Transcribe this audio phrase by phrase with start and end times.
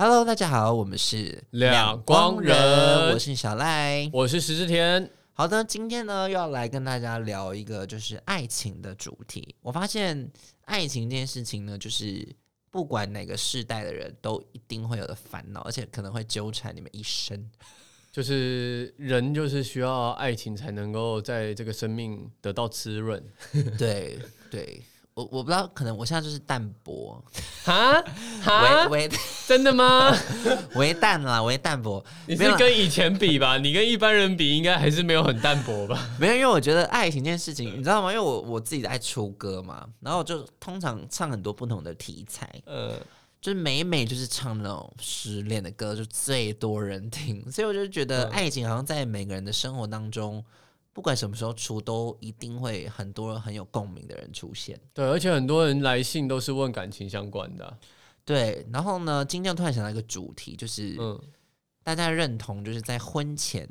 [0.00, 2.54] Hello，大家好，我们是两光人
[3.12, 4.08] 我是小赖。
[4.12, 5.10] 我是石之田。
[5.32, 9.56] 好的，今天呢又要来跟大家聊一个就是爱情的主题。
[9.60, 10.30] 我发现
[10.66, 12.24] 爱情这件事情呢，就是
[12.70, 17.50] 不管哪个世代的人都一定会有的烦恼，而且可能会纠缠你们一生。
[18.12, 23.20] 就是人就是需要爱情才能够在这个生命得到滋润。
[23.76, 24.16] 对
[24.48, 24.80] 对。
[25.18, 27.20] 我我不知道，可能我现在就是淡薄
[27.64, 28.00] 哈，
[28.40, 29.10] 哈，微
[29.48, 30.16] 真的吗？
[30.76, 32.04] 微淡啦，微淡薄。
[32.24, 33.58] 你是跟以前比吧？
[33.58, 36.08] 你跟一般人比，应该还是没有很淡薄吧？
[36.20, 38.12] 没有，因为我觉得爱情这件事情，你知道吗？
[38.12, 42.94] 因为我我自己爱出歌嘛，然后就通常唱很多不同的题材，呃，
[43.40, 50.44] 就是每每就是唱那种失恋的歌，就最多人听，所以我就觉得爱情好像在每个人的生活当中。
[50.98, 54.76] 不管什么时候出，都一定会很多很有共鸣的人出现。
[54.92, 57.78] 对，而且很多人来信都是问感情相关的。
[58.24, 61.16] 对，然后呢，今天突然想到一个主题，就是嗯，
[61.84, 63.68] 大家认同就是在婚前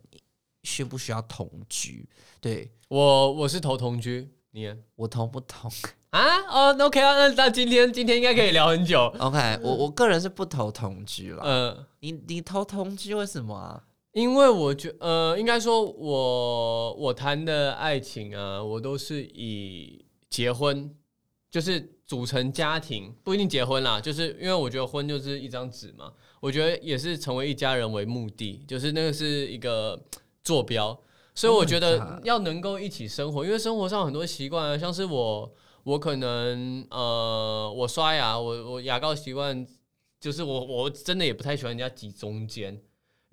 [0.63, 2.07] 需不需要同居？
[2.39, 5.69] 对我，我是投同居，你我同不同
[6.11, 6.37] 啊？
[6.47, 9.13] 哦，OK 啊，那那今天今天应该可以聊很久。
[9.19, 11.43] OK，我我个人是不投同居了。
[11.45, 13.83] 嗯，你你投同居为什么啊？
[14.17, 20.89] 因为我觉呃，应该说，我我谈的爱情啊，我都是以结婚，
[21.51, 30.03] 就是组成家庭，不一定结婚啦，就是因为我觉得婚就是一张纸嘛，我觉得也是成为一家人为目的，就是那个是一个
[30.43, 30.99] 坐标，
[31.35, 39.63] 所以我觉得要能够一起生活，因为生活上很多习惯啊，像是我我可能呃，我刷牙，我我牙膏习惯，
[40.19, 42.81] 就是我我真的也不太喜欢人家挤中间。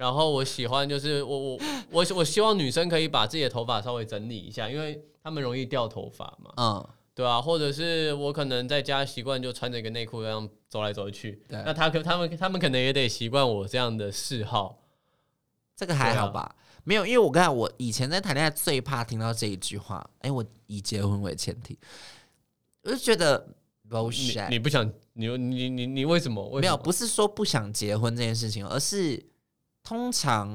[0.05, 1.58] 然后我喜欢就是我我
[1.91, 14.78] 我我希望女生可以把自己的头发稍微整理一下，因为她们容易掉头发嘛，嗯，对啊，或者是我可能在家习惯就穿着一个内裤这样走来走去，那他可他们他们可能也得习惯我这样的嗜好，
[15.75, 16.55] 这个还好吧？
[16.84, 21.78] 没有，因为我刚才我以前在谈恋爱最怕听到这一句话，哎，我以结婚为前提，
[22.82, 23.48] 我就觉得
[23.88, 26.60] bullshit，你不想你你你你为什么？
[26.60, 29.25] 没有，不是说不想结婚这件事情，而是。
[29.84, 30.50] 通常，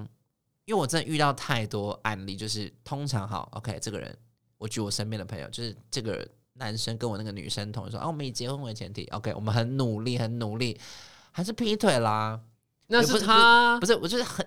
[0.65, 4.17] 因为我真的遇到太多案例，就是通常好，OK，这个人，
[4.57, 10.77] 我举我身边的朋友，就是这个男生跟我那个女生同说，啊，我们以结婚为前提，OK，我们很努力，很努力，
[11.31, 12.41] 还是劈腿啦？
[12.87, 14.45] 那是他，不是，我就是很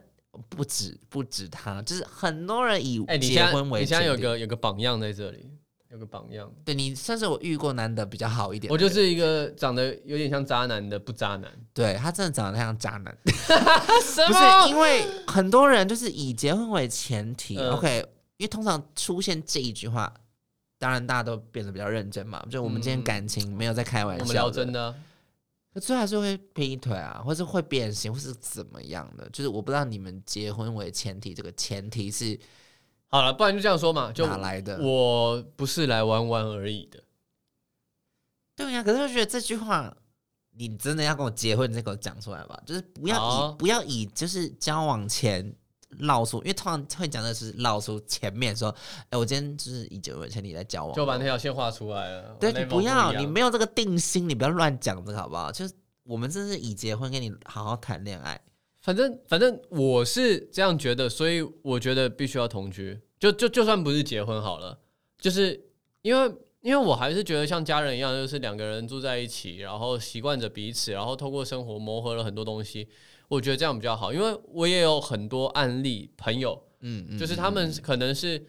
[0.49, 5.49] 不止不止他，就是很多人以结婚为，你现在有个有个榜样在这里。
[5.93, 8.73] 有个榜样，对你算是我遇过男的比较好一点。
[8.73, 13.15] 我就是一个长得有点像渣男的不渣男，对他真的长得像渣男。
[13.25, 17.99] 不是因为很多人就是以结婚为前提，OK？
[18.39, 20.11] 因为通常出现这一句话，
[20.79, 22.43] 当然大家都变得比较认真嘛。
[22.51, 24.95] 就我们今天感情没有在开玩笑，我们聊真的，
[25.75, 29.29] 可最后还是会劈腿啊，或是会变形，或是怎么样的？
[29.29, 32.41] 就是我不知道你们结婚为前提，这个前提是。
[33.13, 34.79] 好了，不然就这样说嘛，就哪来的？
[34.83, 36.99] 我不是来玩玩而已的。
[38.57, 39.95] 对呀，可是我觉得这句话，
[40.57, 42.59] 你真的要跟我结婚，你再给我讲出来吧。
[42.65, 45.55] 就是不要以不要以就是交往前
[45.99, 48.75] 唠出，因为通常会讲的是唠出前面说，
[49.11, 52.35] 哎，我今天就是以结婚前你在交往，就把那条线画出来了。
[52.41, 55.53] 对，你不要，你没有这个定心，你不要乱讲这个好不好？
[55.53, 55.75] 就是
[56.05, 58.41] 我们真是以结婚跟你好好谈恋爱。
[58.83, 63.01] 反正反正我是这样觉得，所以我觉得必须要同居。
[63.21, 64.77] 就就就算不是结婚好了，
[65.17, 65.69] 就是
[66.03, 72.89] 因为因为我还是觉得像家人一样，就是两个人住在一起，然后习惯着彼此，然后透过生活磨合了很多东西。
[73.29, 78.45] 我觉得这样比较好，因为我也有很多案例朋友，嗯，就是他们可能是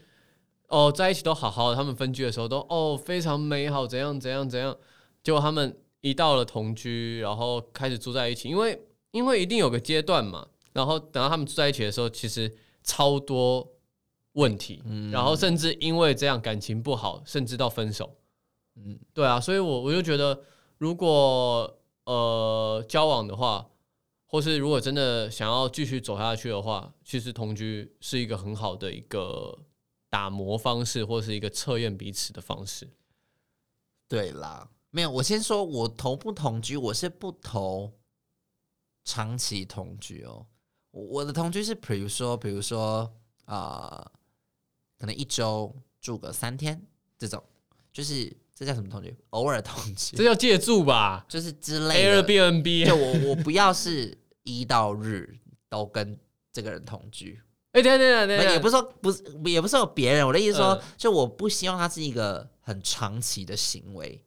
[0.69, 4.75] 哦在一起都好好的，他们分居的时候都哦非常美好，怎样怎样怎样，
[5.21, 8.81] 结果他们一到了同居，然后开始住在一起，因为。
[9.13, 12.51] 因为一定有个阶段嘛，然后等到他们住在一起的时候，其实
[12.83, 13.71] 超多
[14.33, 14.81] 问题，
[15.11, 18.17] 然后甚至因为这样感情不好，甚至到分手。
[18.75, 20.41] 嗯，对啊，所以我我就觉得，
[20.79, 23.69] 如果呃交往的话，
[24.25, 29.59] 或是如果真的想要继续走下去的话，其实同居是一个很好的一个
[30.09, 32.89] 打磨方式，或是一个测验彼此的方式。
[34.09, 37.93] 对啦，没有，我先说，我同不同居，我是不投。
[39.03, 40.45] 长期同居哦，
[40.91, 43.13] 我的同居是比如说，比如说
[43.45, 44.09] 啊，
[44.97, 46.81] 可能一周住个三天
[47.17, 47.43] 这种，
[47.91, 49.13] 就是这叫什么同居？
[49.31, 51.25] 偶尔同居，这叫借住吧？
[51.27, 52.23] 就是之类的。
[52.23, 56.17] Airbnb，就我我不要是一到日都跟
[56.53, 57.41] 这个人同居。
[57.73, 60.25] 哎，对对对对，也不是说不是，也不是有别人。
[60.25, 64.23] 我的意思说，就我不希望它是一个很长期的行为，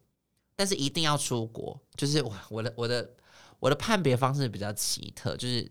[0.55, 1.79] 但是一定要出国。
[1.95, 3.09] 就是我我的我的。
[3.59, 5.69] 我的判别方式比较奇特，就是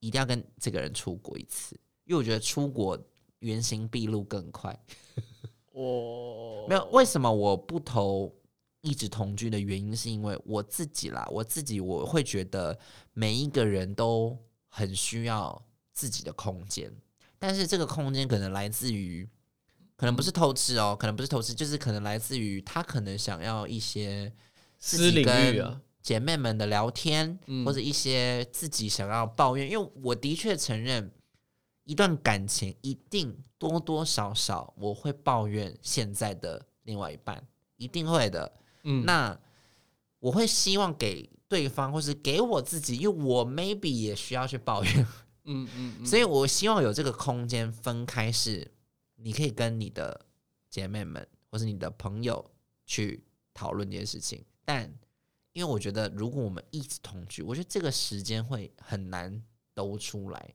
[0.00, 1.74] 一定要跟这个人出国一次，
[2.04, 2.98] 因为我觉得出国
[3.40, 4.78] 原形毕露更快。
[5.72, 8.32] 我没有为什么我不投
[8.80, 12.78] 一直同居的原因，是因为我自己啦，我自己我会觉得
[13.12, 15.60] 每一个人都很需要
[15.92, 16.94] 自己的空间，
[17.38, 19.28] 但是这个空间可能来自于，
[19.96, 24.32] 可能不是偷吃哦，可能不是偷吃，就是可能来自于他可能想要一些
[24.78, 31.10] 私领域啊，姐妹们的聊天，或者一些自己想要抱怨，因为我的确承认。
[31.86, 37.46] 一段感情一定多多少少我会抱怨现在的另外一半，
[37.76, 38.50] 一定会的。
[38.84, 39.38] 嗯，那
[40.18, 45.06] 我会希望给对方，或是给我自己，因为我 maybe 也需要去抱怨。
[45.44, 48.72] 嗯嗯，所以我希望有这个空间分开，是
[49.16, 50.24] 你可以跟你的
[50.70, 52.50] 姐妹们或是你的朋友
[52.86, 53.22] 去
[53.52, 54.42] 讨论这件事情。
[54.64, 54.90] 但
[55.54, 59.42] 因为我觉得，如果我们一直同居，我觉得这个时间会很难
[59.72, 60.54] 兜出来。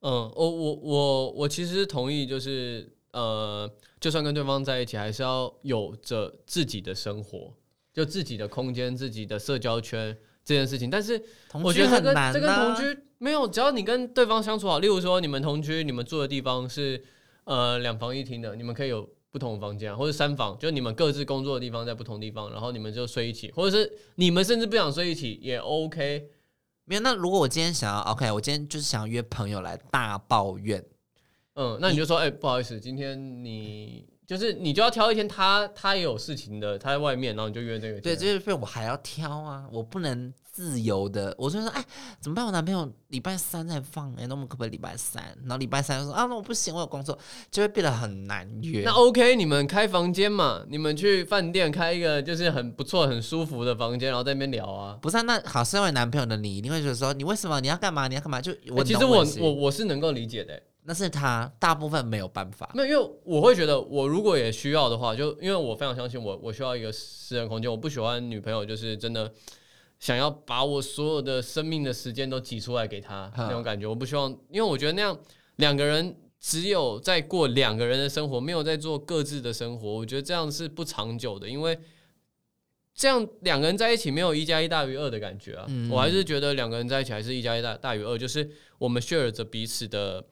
[0.00, 3.70] 嗯，我我我我其实同意，就是呃，
[4.00, 7.52] 就算跟对方在一起，还是要有着自己的生活，
[7.92, 10.88] 就自己的空间、自己的社交圈这件事情。
[10.88, 11.22] 但是
[11.62, 17.04] 我觉得这跟这跟同居没有，只要你跟对方相处好，例如说你们同居，你们住的地方是
[17.44, 26.28] 呃两房一厅的，你们可以有不同房间，或者三房，就你们各自工作的地方在不同地方，然后你们就睡一起，或者是你们甚至不想睡一起也 OK。
[26.84, 30.84] 没有，那如果我今天想要，OK，我今天就是想要约朋友来大抱怨，
[31.54, 38.00] 嗯，那你就说，哎，不好意思，今天你就是你就要挑一天，他他也有事情的，他在外面，然后你就约那个。
[38.00, 40.32] 对，这是我还要挑啊，我不能。
[40.52, 41.82] 自由的，我就说，哎，
[42.20, 42.44] 怎么办？
[42.44, 45.22] 我男朋友礼拜三才放，哎，那我们可不可以礼拜三？
[45.42, 47.16] 然后礼拜三就说，啊，那我不行，我有工作，
[47.52, 48.82] 就会变得很难约。
[48.84, 50.62] 那 OK，你们开房间嘛？
[50.68, 54.98] 你们去饭店开一个，就是很不错、很舒服的房间，然后在那边聊啊。
[55.00, 58.08] 不是，啊那好，身为男朋友的你，一定会觉得说，你为什么你要干嘛？
[58.08, 58.40] 你要干嘛？
[58.40, 62.68] 就我其实我我我是能够理解的，那是他大部分没有办法。
[62.74, 69.32] 那因为我会觉得，我如果也需要的话，就因为我非常相信我，我需要一个私人空间，我不喜欢女朋友就是真的。
[70.00, 75.16] 想要把我所有的生命的时间都挤出来给她那种感觉，我不希望，因为我觉得那样
[75.56, 81.78] 两个人只有在过两个人的生活，没有在做各自的生活，我觉得这样是不长久的，因为
[82.94, 85.66] 这样两个人在一起没有一加一大于二的感觉啊。
[85.90, 90.24] 我还是觉得两个人在一起还是一加一大大于二，就是我们 share 着彼此的。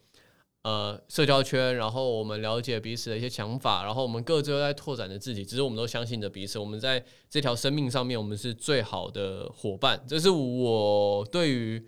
[0.62, 6.58] 呃，社交圈，然后我们了解彼此的一些想法，然后我们各自都在拓展着自己，只是我们都相信着彼此。
[6.58, 11.86] 我们在这条生命上面，我们是最好的伙伴，这是我对于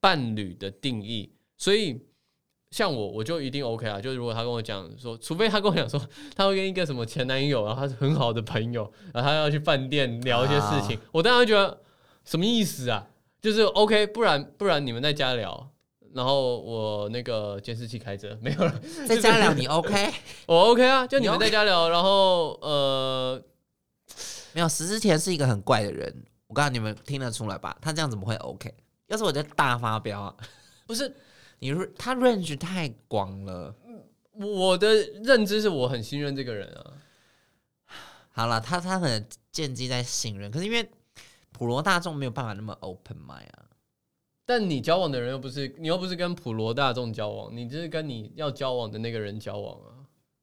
[0.00, 1.30] 伴侣的定义。
[1.56, 2.00] 所以，
[2.70, 4.00] 像我，我就一定 OK 啊。
[4.00, 6.00] 就是如果他跟我讲说，除非他跟我讲说，
[6.34, 11.80] 他会跟一个什么前男友，然后他是很好的朋友，然后他要去饭店聊一些事情，我当然觉得
[12.24, 13.08] 什么意思啊？
[13.40, 15.70] 就是 OK，不然不然你们在家聊。
[16.12, 18.80] 然后我那个监视器开着，没有了。
[19.06, 20.12] 在家聊你 OK？
[20.46, 21.88] 我 OK 啊，就你们在家聊。
[21.88, 23.42] 然后呃，
[24.52, 24.68] 没有。
[24.68, 27.76] 石之田是一个很怪的人，我告诉你们听得出来吧？
[27.80, 28.74] 他这样怎么会 OK？
[29.06, 30.36] 要是我在大发飙啊！
[30.86, 31.14] 不是，
[31.60, 33.74] 你他 range 太广了。
[34.34, 34.92] 我的
[35.22, 36.92] 认知是我很信任这个人啊。
[38.32, 40.88] 好了，他他可能建基在信任，可是因为
[41.52, 43.69] 普罗大众没有办法那么 open mind 啊。
[44.44, 49.94] 但你交往的人又不是你又不是跟普罗大众交往，你就是跟你要交往的那个人交往啊！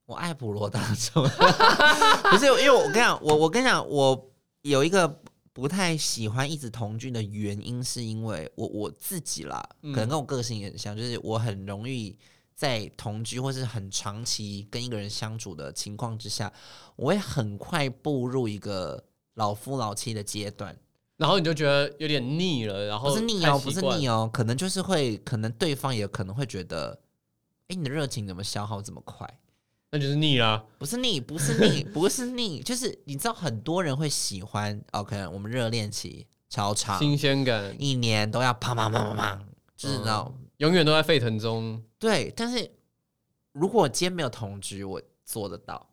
[0.05, 1.21] 我爱普罗大众，
[2.31, 12.17] 不是因为我跟你讲，我我跟你讲，我有一个不太喜欢一直同居的原因，是因为我我自己啦，可能跟我个性也很像，就是我很容易
[12.55, 16.53] 在同居或是很长期跟一个人相处的情况之下，
[16.95, 20.77] 我会很快步入一个老夫老妻的阶段。
[21.17, 26.99] 然后你就觉得有点腻了，然后不是腻哦，不是腻哦，可能就是会，可能对方也可能会觉得，
[27.69, 29.27] 哎，你的热情怎么消耗这么快？
[29.89, 39.39] 那就是腻啦，不是腻，不是腻， 不是腻，就是你知道很多人会喜欢，OK，我们热恋期超长，新鲜感，一年都要砰砰砰砰砰，
[39.75, 41.81] 就是那种永远都在沸腾中。
[41.97, 42.69] 对，但是
[43.53, 45.89] 如果今天没有同居，我做得到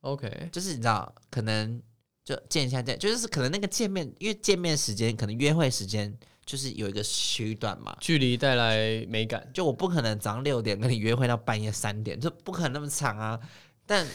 [0.00, 1.80] ，OK，就是你知道可能。
[2.24, 9.48] 就见一下见，就是可能那个见面，因为见面时间可能约会时间就是有一个区段嘛，距离带来美感。
[9.52, 13.38] 就我不可能早上六点跟你约会到半夜三点，就不可能那么长啊。
[13.84, 14.06] 但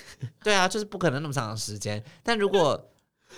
[0.42, 2.02] 对啊，就是不可能那么长的时间。
[2.24, 2.92] 但如果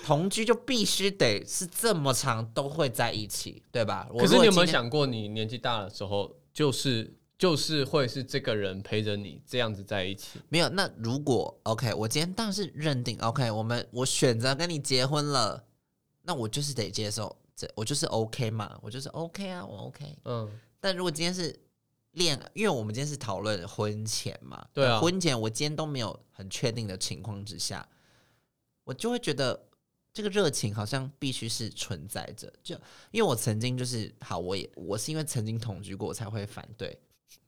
[0.04, 4.08] 同居，就必须得是这么长都会在一起，对吧？
[4.18, 7.16] 可是你有没有想过，你年纪大的时候就是。
[7.40, 10.68] 就是会是这个人陪着你这样子在一起，没有。
[10.68, 15.64] 那如果 OK，我今天当然是认定 OK，我们我选择跟你结婚了，
[16.20, 20.18] 那我就是得接受这我就是 OK 嘛，我就是 OK 啊，我 OK。
[20.26, 21.58] 嗯，但如果今天是
[22.10, 27.88] 恋，因为我们今天是讨论婚前嘛，对啊，婚前我今天都没有很确定的情况之下，
[28.84, 29.58] 我就会觉得
[30.12, 32.52] 这个热情好像必须是存在着。
[32.62, 32.74] 就
[33.10, 36.94] 因为我曾经就是好，我也我是因为曾经同居过，我才会反对。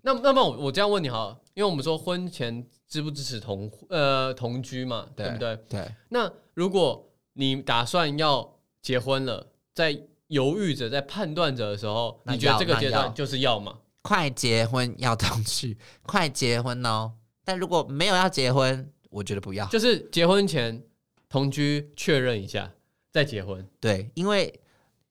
[0.02, 5.56] 那那么我我这样问你哈，因为我们说婚前支不支持同呃同居嘛，对不对？
[5.68, 5.88] 对。
[6.08, 13.78] 那如果你打算要结婚了，在犹豫着、在判断着的时候，你觉得这个阶段就是要吗？
[14.02, 17.12] 快结婚要同居，快结婚哦！
[17.44, 19.64] 但如果没有要结婚，我觉得不要。
[19.66, 20.82] 就是结婚前
[21.28, 22.72] 同居确认一下
[23.12, 23.64] 再结婚。
[23.78, 24.60] 对，因为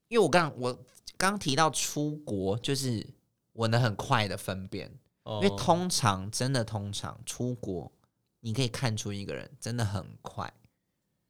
[0.10, 0.78] 因为我刚我
[1.18, 3.06] 刚提到出国，就是
[3.54, 4.92] 我能很快的分辨，
[5.26, 7.92] 因为通常真的通常出国，
[8.40, 10.54] 你可以看出一个人真的很快。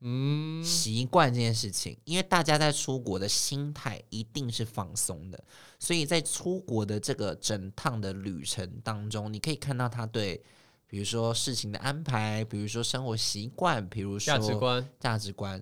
[0.04, 5.44] 嗯，习惯这件事情，因为大家在出国的心态一定是放松的，
[5.78, 10.42] 所以在出国的这个整趟的旅程当中，你可以看到他对，
[10.88, 15.62] 比如说事情的安排，比如说生活习惯，比如说价值观，价值观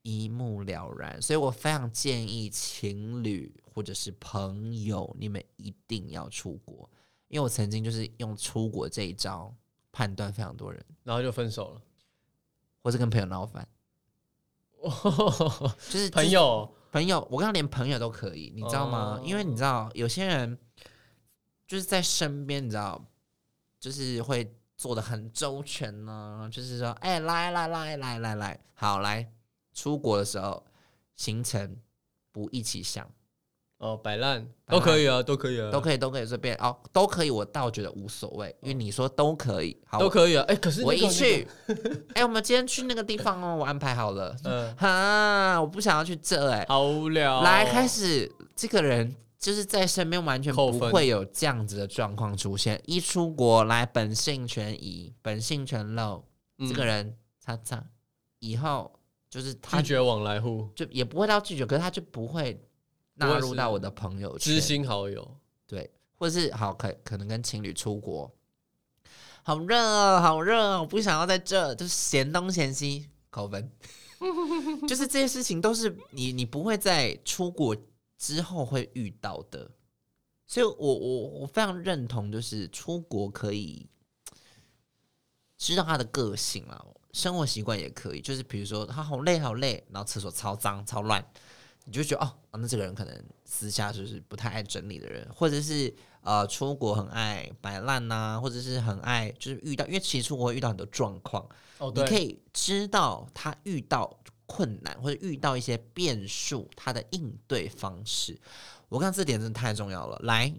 [0.00, 1.20] 一目了然。
[1.20, 6.90] 所以我非常建议情侣或者是朋友，你们一定要出国，
[7.28, 9.54] 因为我曾经就是用出国这一招
[9.92, 11.82] 判断非常多人，然后就分手了。
[12.82, 13.68] 或是跟朋友闹翻，
[15.88, 19.20] 就是朋友朋友，我刚刚连朋友都可以，你知道吗？
[19.22, 20.58] 因为你知道有些人
[21.64, 23.00] 就是在身边，你知道，
[23.78, 26.50] 就是会做的很周全呢。
[26.50, 29.32] 就是说，哎，来来来来来来，好来，
[29.72, 30.66] 出国的时候
[31.14, 31.80] 行程
[32.32, 33.08] 不一起想。
[33.78, 36.56] 哦，摆烂都可以啊，都可以啊，都可以，都可以随便。
[36.56, 41.46] 哦，都可以，我倒觉得无所谓，因为你说都可以，好，都可以啊，哎，可是我一去，
[42.14, 56.24] 哎，我们今天去那个地方哦，我安排好了，嗯， 哈，我不想要去这，哎，好无聊，来开始，这个人就是在身边完全不会有这样子的状况出现，一出国来本性全移，本性全露，
[56.68, 57.80] 这个人他他
[58.40, 58.92] 以后
[59.30, 62.60] 就是拒绝往来户，就也不会到拒绝，可是他就不会。
[63.18, 68.32] 纳入到我的朋友圈知心好友，对，或者是好可可能跟情侣出国，
[69.42, 73.70] 好热啊，好热啊，我不想要在这，就是嫌东嫌西，扣分。
[74.88, 77.76] 就是这些事情都是你你不会在出国
[78.16, 79.70] 之后会遇到的，
[80.44, 83.88] 所以我我我非常认同，就是出国可以
[85.56, 91.24] 知道他的个性啊，生活习惯也可以，就是比如说他好累好累，然后厕所超脏超乱。
[91.90, 95.90] 你就觉得哦，那这个人可能私下就是不太爱整理的人，或者是
[96.20, 108.38] 呃出国很爱摆烂呐，或者是很爱就是遇到，因为其实出国会遇到很多状况，哦，你可以知道他遇到困难或者遇到一些变数，他的应对方式。
[108.90, 110.18] 我看这点真的太重要了。
[110.24, 110.52] 来，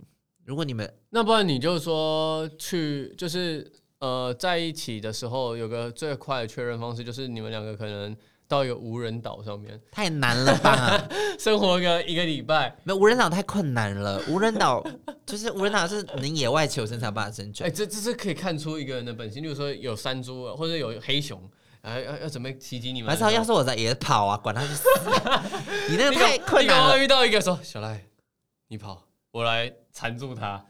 [0.45, 8.17] 如果你们那不然你就说去，就是呃在一起的时候有个最快的确认方式，就是你们两个可能。
[8.49, 11.07] 到一个无人岛上面太难了吧？
[11.37, 14.19] 生活个一个礼拜，没无人岛太困难了。
[14.27, 14.83] 无人岛
[15.23, 17.69] 就是无人岛是能野外求生才办法生存。
[17.69, 21.39] 哎，这这是可以看出一个人的本性，例如说有山猪或者有黑熊，
[21.81, 23.15] 啊要要准备袭击你们。
[23.15, 24.83] 还是要是我在也跑啊，管他去死！
[25.87, 26.97] 你那个太困难了。
[26.97, 28.03] 遇到一个说小赖，
[28.69, 30.65] 你跑，我来缠住他。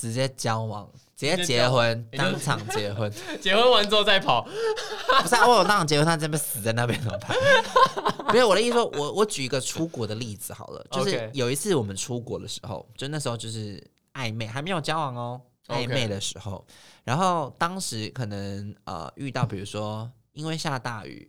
[0.00, 3.12] 直接交往，直接结婚，当场结婚，
[3.42, 4.42] 结婚完之后再跑，
[5.22, 5.46] 不是啊？
[5.48, 7.36] 我有当场结婚，他这边死在那边怎么办？
[8.32, 13.82] 没有我的意思说，我我举一个出国的例子好了，就是有一次我们出国的时候，就那时候就是
[14.14, 16.64] 暧昧，还没有交往哦，暧昧的时候，
[17.02, 21.28] 然后当时可能呃遇到，比如说因为下大雨，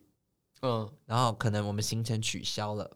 [0.61, 2.89] 嗯，然后可能我们行程取消了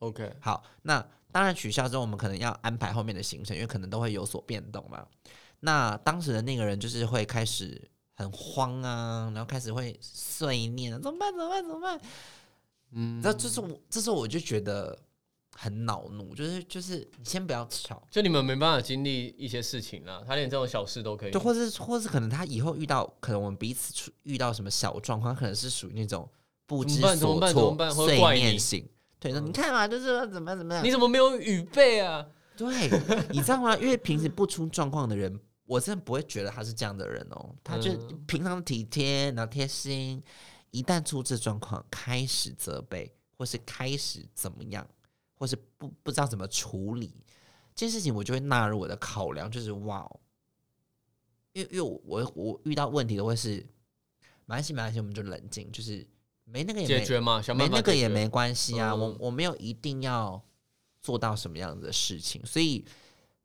[0.00, 1.02] ，OK，好，那。
[1.36, 5.06] 当然取消之后，我们可能要安排后面的行程，因为可能都会有所变动嘛。
[5.60, 7.78] 那当时的那个人就是会开始
[8.14, 11.30] 很慌啊，然后开始会碎念，怎么办？
[11.30, 11.62] 怎么办？
[11.62, 12.00] 怎么办？
[12.92, 14.98] 嗯，那这是我，这时候我就觉得
[15.54, 26.26] 很恼怒，就是就是你先不要吵，就你们没办法经历一些事情啊，他连这种小事都可以，就或是或是可能他以后遇到，可能我们彼此出遇到什么小状况，可能是属于那种
[26.64, 27.76] 不知所措、
[28.06, 28.88] 碎念型。
[29.18, 30.84] 对的，你看嘛，就是说怎么样怎么样？
[30.84, 32.26] 你怎么没有预备啊？
[32.56, 32.68] 对，
[33.30, 33.76] 你知道吗？
[33.80, 37.54] 因为平时不出状况的人，我真的不会觉得他是这样的人哦。
[37.64, 37.96] 他就
[38.26, 40.22] 平常体贴然后贴心，
[40.70, 44.86] 一旦出这状况，开始责备，或是开始怎么样，
[45.34, 47.12] 或是不不知道怎么处理
[47.74, 50.06] 这件事情，我就会纳入我的考量，就是哇，
[51.52, 53.66] 因为因为我我遇到问题都会是，
[54.44, 56.06] 没关系没关系，我们就冷静，就是。
[56.48, 58.94] 没那个也解决嘛，没那个也没关系啊。
[58.94, 60.40] 我我没有一定要
[61.02, 62.84] 做到什么样子的事情，所以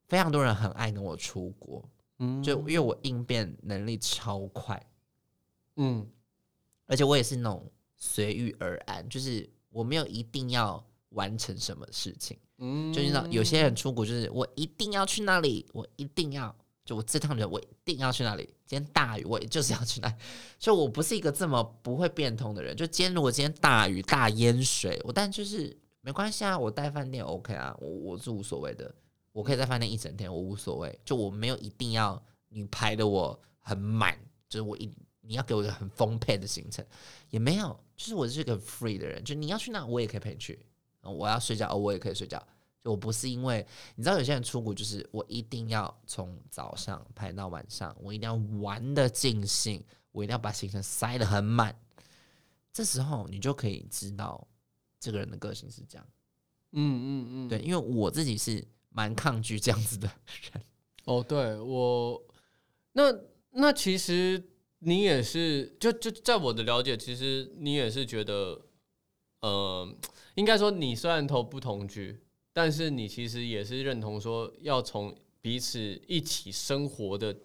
[0.08, 1.82] 非常多人很爱跟我出国，
[2.20, 4.80] 嗯，就因为我应变能力超快，
[5.76, 6.08] 嗯，
[6.86, 16.56] 而且我也是那种随遇而安，就是我没有一定要完成什么事情，嗯，就是那有些人出国就是我一定要去那里，我一定要。
[16.84, 18.44] 就我这趟旅，我一定要去那里。
[18.66, 20.12] 今天大雨，我就是要去那。
[20.58, 22.76] 就我不是一个这么不会变通的人。
[22.76, 28.92] 就今天如果今天大雨大淹水，我但就是没关系啊，我带饭店 OK 啊，我我是无所谓的。
[29.30, 30.98] 我可以在饭店一整天，我无所谓。
[31.04, 36.84] 就我没有一定要你排的我很满，就是我一你要给我一个很丰沛的行程，
[37.30, 37.78] 也没有。
[37.96, 40.58] 就是我是个 free 的人，就你要去那，我也可以陪你去。
[41.02, 42.44] 我要睡觉，我也可以睡觉。
[42.82, 51.78] 就我不是因为你知道有些人出国就是我一定要从早上排到晚上，我一定要玩的尽兴，我一定要把行程塞得很满。
[52.72, 54.48] 这时候你就可以知道
[54.98, 56.06] 这个人的个性是这样。
[56.72, 60.10] 嗯嗯嗯，对，因为我自己是蛮抗拒这样子的
[60.52, 60.64] 人。
[61.04, 62.20] 哦，对我
[62.92, 63.14] 那
[63.50, 64.42] 那其实
[64.80, 68.60] 你也是，就就在我的了解，其实你也是觉得，
[69.40, 69.96] 呃，
[70.34, 72.20] 应该说你虽然投不同居。
[72.52, 77.36] 但是你其实也是认同说，要从彼此一起生活的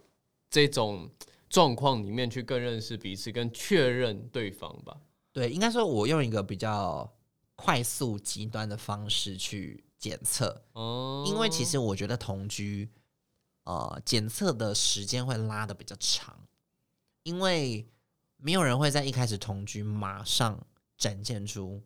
[0.50, 1.10] 这种
[1.50, 5.00] 状况里面去更认识彼此，跟确认对方吧。
[5.32, 7.12] 对，应该说，我用一个比较
[7.56, 10.64] 快速极端的方式去检测。
[10.74, 12.90] 哦，因为其实我觉得同居，
[13.64, 16.38] 呃，检测的时间会拉的比较长，
[17.24, 17.88] 因为
[18.36, 20.66] 没有人会在一开始同居马上
[20.98, 21.82] 展现出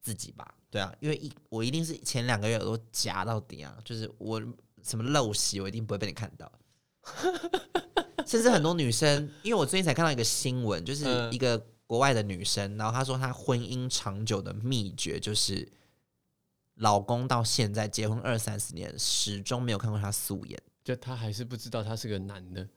[0.00, 0.54] 自己吧。
[0.76, 4.38] 对啊，因为一我一定是前两个月都夹到底啊，就是我
[4.82, 6.52] 什么陋习，我一定不会被你看到。
[8.26, 11.56] 甚至很多女生，因为我最近才看到一个新闻，就是一个
[11.86, 15.66] 国外的女生，然后她说她婚姻长久的秘诀就是
[16.74, 22.68] 老公到现在结婚二三十年，始终没有看过她素颜，就她还是不知道她是个男的。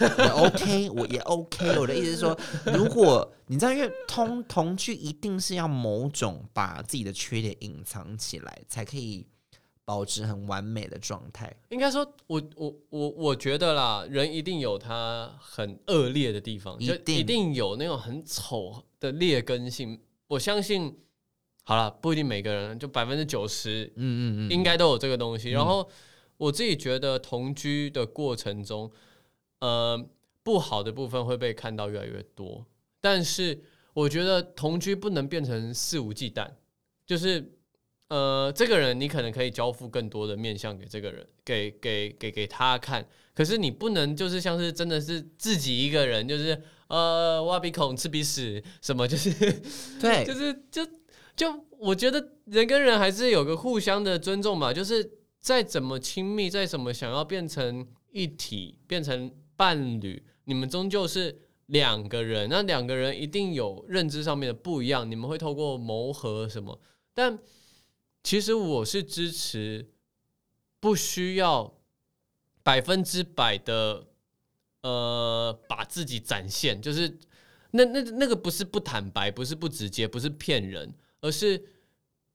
[0.00, 1.78] 也 OK，我也 OK。
[1.78, 2.36] 我的意思是说，
[2.74, 9.24] 如果你知道，因为同同居一定是要某种把自己的缺点隐藏起来，才可以
[9.84, 11.54] 保持很完美的状态。
[11.68, 20.00] 应该说，我我我我觉得啦，人一定有他很恶劣的地方，就一定有那种很丑的劣根性。
[20.26, 20.92] 我相信，
[21.62, 25.50] 好了，不一定每个人，就百分之九十，嗯嗯嗯，应该都有这个东西。
[25.50, 25.88] 然后
[26.36, 28.90] 我自己觉得，同居的过程中。
[29.60, 30.08] 呃，
[30.42, 32.64] 不好的部分会被看到越来越多，
[33.00, 33.58] 但是
[33.94, 36.48] 我觉得同居不能变成肆无忌惮，
[37.06, 37.52] 就是
[38.08, 49.32] 呃，这个人你可能可以交付更多的面向给这个人，给给给给他看，可是你不能就是像是真的是自己一个人，就是呃挖鼻孔吃鼻屎什么，就是
[49.98, 50.86] 对， 就是就
[51.34, 59.32] 就我觉得人跟人还是有个互相的尊重嘛，就是再怎么亲密，再怎么想要变成一体，变成。
[59.56, 66.80] 伴侣，你们终究是两个人，那两个人一定有认知上面的不一样，你们会透过磨合什么？
[67.14, 67.38] 但
[68.22, 69.90] 其实我是支持，
[70.80, 71.78] 不需要
[72.62, 74.06] 百分之百的
[74.82, 77.18] 呃把自己展现，就是
[77.70, 81.64] 那那那个不是不坦白，不是不直接，不是骗人，而是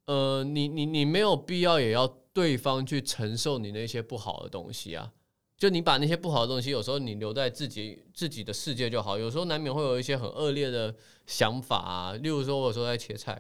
[0.06, 5.14] 呃你你你没有必要也要对方去承受你那些不好的东西啊。
[5.62, 9.16] 就你把那些不好的东西，有时候你留在自己自己的世界就好。
[9.16, 10.92] 有时候难免会有一些很恶劣的
[11.28, 13.40] 想法啊，例如说，我有时候在切菜，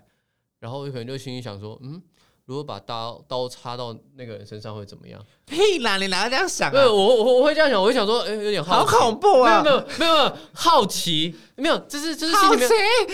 [0.59, 1.99] 然后我可能就心里想说，嗯，
[2.45, 5.19] 如果把刀刀插到那个人身上会怎么样？
[5.47, 6.71] 屁啦，你哪会这样想？
[6.71, 9.63] 对，我我我会这样想，我会想说，哎，有点好恐怖啊！
[9.63, 12.67] 没有没有没有好奇，没有，这是这是好奇，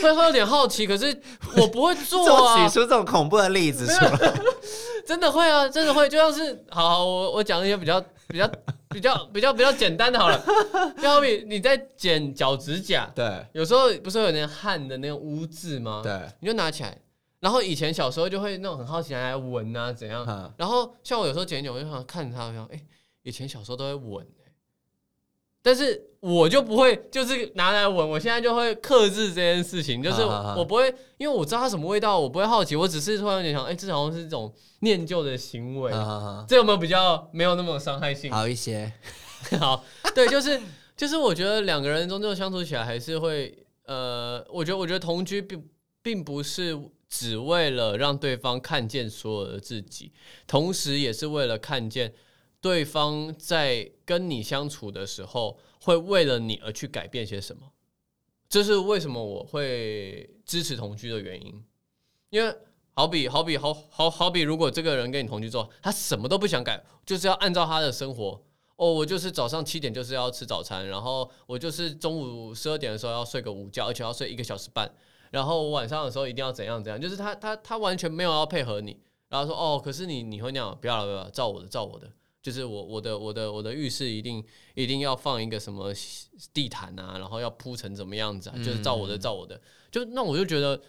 [0.04, 1.18] 会会有点好奇，可是
[1.56, 2.60] 我不会做啊。
[2.68, 4.34] 举出这种恐怖的例子出来，
[5.08, 8.52] 真的会啊，真的会，就像是，好，我我讲一些比较比较。
[8.90, 10.44] 比较 比较比较简单的好了，
[11.02, 16.02] 就好比你在剪脚指甲，对，有时候不是有点汗的那种污渍吗？
[16.04, 16.98] 对，你就拿起来，
[17.40, 22.82] 然后以前小时候就会那种很好奇来闻啊怎样，然后像我有时候剪脚，我就想看着它，我想哎，
[23.24, 24.28] 以前小时候都会闻。
[25.68, 28.10] 但是我就不会，就是拿来闻。
[28.10, 32.74] 我现在就会克制这件事情，就是我不会，因为我知道它什么味道，我不会好奇。
[32.74, 34.50] 我只是突然有点想，哎，这好像是一种
[34.80, 35.92] 念旧的行为。
[36.48, 38.32] 这有没有比较没有那么伤害性？
[38.32, 38.90] 好一些。
[39.60, 39.84] 好，
[40.16, 40.58] 对，就是
[40.96, 43.54] 就是，我觉得两个人终究相处起来还是会，
[43.86, 45.62] 呃，我觉得我觉得同居并
[46.02, 50.14] 并不是只为了让对方看见所有的自己，
[50.48, 52.14] 同时也是为了看见。
[52.62, 57.72] 对方在跟你相处的时候，会为了你而去改变些什么？
[58.50, 61.64] 这是为什么我会支持同居的原因。
[62.30, 62.56] 因为
[62.94, 68.44] 好比好比好好好比，如果这个人跟你同居之后，他什么都不想改，就是要按照他的生活。
[68.76, 74.88] 哦，我就是早上七点就是要吃早餐，然后我就是中午十二点的时候要睡个午觉，而且要睡一个小时半，
[75.32, 82.08] 然后我晚上的时候一定要怎样怎样，就是他他他完全没有要配合你，然后说哦，可是你你会那样，不要了不要了，照我的照我的，
[82.48, 84.42] 就是我我的我的我的浴室一定
[84.74, 85.94] 一定要放一个什么
[86.54, 89.60] 地毯啊，然后要铺成怎么样子啊，就是照我的照我的，
[89.92, 90.82] 就那我就觉得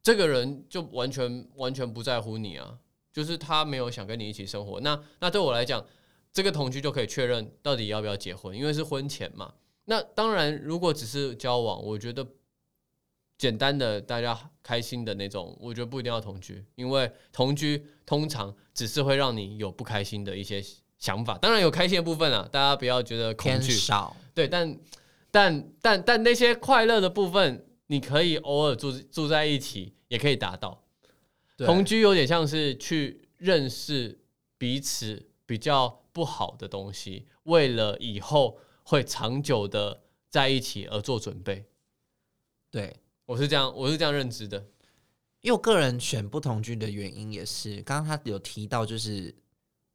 [0.00, 2.78] 这个人就完全完全不在乎你啊，
[3.12, 5.84] 就是他没有想跟你一起生活，那那对我来讲。
[6.36, 9.54] 这个同居就可以确认到底要不要结婚，因为是婚前嘛。
[9.84, 12.26] 那当然，如果只是交往，我觉得
[13.38, 20.60] 简单的大家开心的那种，我觉得不一定要同居，因为同居通常只是会让你有不开心的一些
[21.04, 21.36] 想法。
[21.36, 24.16] 当然有开心的部分啊，大家不要觉得恐惧少。
[24.32, 24.78] 对，但
[25.30, 30.82] 但但但那些快乐的部分，你可以偶尔住住在一起，也可以达到。
[31.58, 34.18] 同居有点像是去认识
[34.56, 36.00] 彼此比较。
[36.14, 41.64] 不好的东西，为了以后会长久的在一起而做准备。
[42.70, 42.94] 对
[43.26, 44.58] 我是这样，我是这样认知的。
[45.40, 49.34] 因为我个人选不同居的原因也是，刚刚他有提到，就是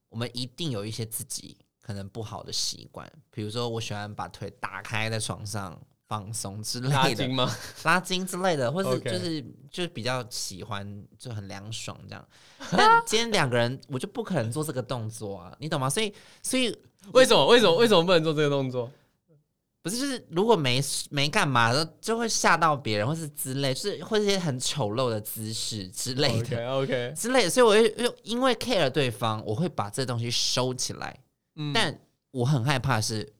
[0.09, 5.79] 我们一定有一些自己可能不好的习惯，比如说我喜欢把腿打开在床上。
[6.09, 7.55] 放松之类的，拉筋吗？
[7.83, 12.27] 拉筋之类的，或是就是就是比较喜欢就很凉爽这样。
[12.71, 15.87] 但今天两个人，我就不可能做这个动作啊，你懂吗？
[15.87, 16.75] 所以所以
[17.11, 18.89] 为什么为什么为什么不能做这个动作？
[19.81, 27.49] 不是就是如果没没干嘛的，就会吓到别人，或是之类，是或一些很丑陋的姿势之类的，OK 之类的。
[27.49, 31.17] 所以我又因为 care 对方，我会把这东西收起来。
[31.55, 31.99] 嗯，但
[32.31, 33.33] 我很害怕是。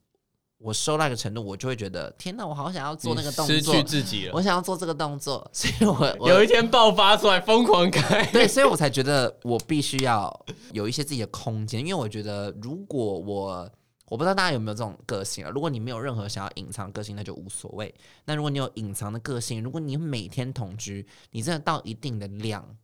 [0.62, 4.34] 我收那个程度，我就会觉得天哪，我好想要做那个动作，失去自己了。
[4.34, 8.25] 我想要做这个动作，所以我 有一天爆发出来，疯狂开。
[8.34, 10.30] 对，所以我才觉得我必须要
[10.73, 13.71] 有一些自己的空间，因为我觉得如果我
[14.10, 17.93] 我不知道大家有没有这种个性啊，如果你没有任何想要隐藏个性，那就无所谓。
[18.26, 22.78] 那如果你有隐藏的个性，如果你每天同居，你真的到一定的量，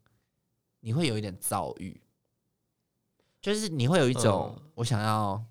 [0.80, 2.00] 你会有一点躁郁，
[3.42, 5.44] 就是你会有一种我想要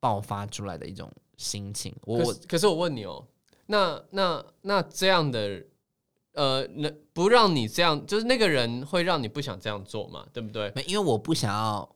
[0.00, 1.10] 爆发出来的一种。
[1.36, 3.26] 心情，我可是我问你哦，
[3.66, 5.64] 那那那这样的，
[6.34, 10.72] 呃，那不让你这样，就是那个人会让你不想这样做嘛，对不对？
[10.86, 11.93] 因为我不想要，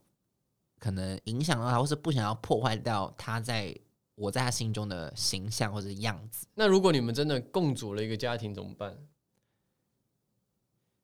[0.78, 3.74] 可能影响到他，或是不想要破坏掉他在
[4.14, 6.46] 我在他心中的形象或者样子。
[6.54, 8.96] 那如果你们真的共组了一个家庭怎么办？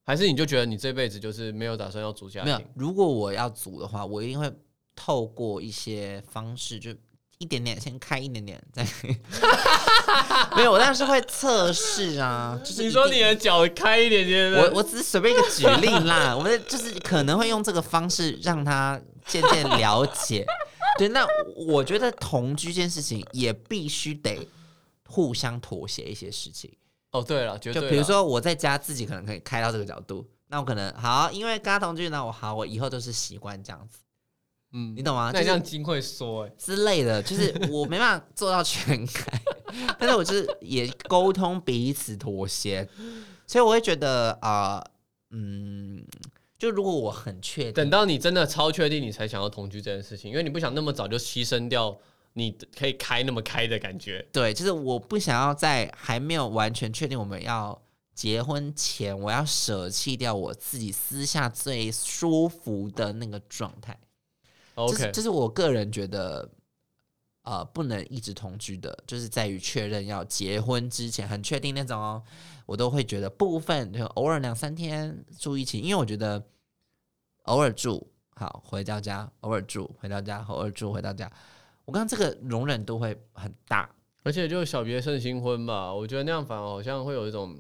[0.04, 2.52] 还是你就觉得你这辈子就是没有打算要组家庭？
[2.54, 4.52] 没有，如果我要组的话，我一定会
[4.94, 6.94] 透过一些方式就。
[7.38, 8.87] 一点点，先开一点点， 再
[10.56, 12.58] 没有，我当然是会测试啊。
[12.64, 16.34] 就是你说你的脚开一点点，我我只是随便一个举例啦。
[16.34, 20.46] 我们就是可能会用这个方式让他渐渐了解。
[20.98, 24.46] 对，那我觉得同居这件事情也必须得
[25.08, 26.72] 互相妥协一些事情。
[27.10, 33.98] 哦，对了，就比如说我在家自己可能可以开到这个角度，那我可能好，因为跟他同居，呢我好，我以后都是习惯这样子。
[34.72, 35.30] 嗯，你懂吗？
[35.32, 39.40] 那这样筋会缩哎之类的，就是我没办法做到全开，
[39.98, 42.88] 但是我就是也沟通彼此妥协，
[43.46, 44.84] 所以我会觉得啊，
[45.30, 46.04] 嗯，
[46.58, 51.98] 就如果我很确定，等到你真的超确定，你才想要同居这件事情，因为你不想那么早就牺牲掉
[52.34, 54.26] 你可以开那么开的感觉。
[54.32, 57.80] 对，就是我不想要在还没有完全确定我们要
[58.14, 63.98] 结婚前，我要舍弃掉我自己私下最舒服的那个状态。
[64.76, 66.48] OK，这是我个人觉得，
[67.42, 72.22] 呃，不能一直同居的，就是在于确认要结婚之前很确定那种哦，
[72.66, 76.42] 我都会觉得部分就偶尔两三天住一起，因为我觉得
[77.44, 81.31] 偶尔住好回到家，偶尔住回到家，偶尔住回到家，
[81.85, 83.88] 我刚刚这个容忍度会很大，
[84.22, 87.57] 而且就小别胜新婚吧，我觉得那样反而好像会有一种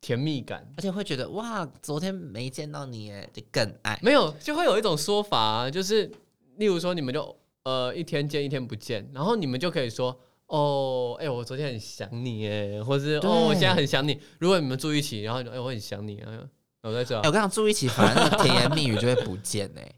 [0.00, 6.10] 甜蜜感，而且会觉得哇，昨天没见到你，哎，就更爱，没有就会有一种说法，啊就是。
[6.56, 10.14] 例如说，你们就呃一天见一天不见，然后你们就可以说
[10.50, 14.20] 哦，哎，我昨天很想你，哎，或是哦，我现在很想你。
[14.40, 16.38] 如果你们住一起，然后哎，我很想你，哎，
[16.82, 17.16] 我在这。
[17.18, 19.94] 我跟你讲，住一起，反而那个甜言蜜语就会不见，哎。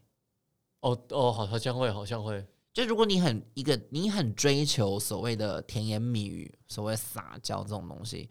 [0.80, 2.44] 哦哦，好，好像会，好像会。
[2.74, 8.28] 就如果你很一个，你很追求所谓的甜言蜜语，所谓撒娇这种东西，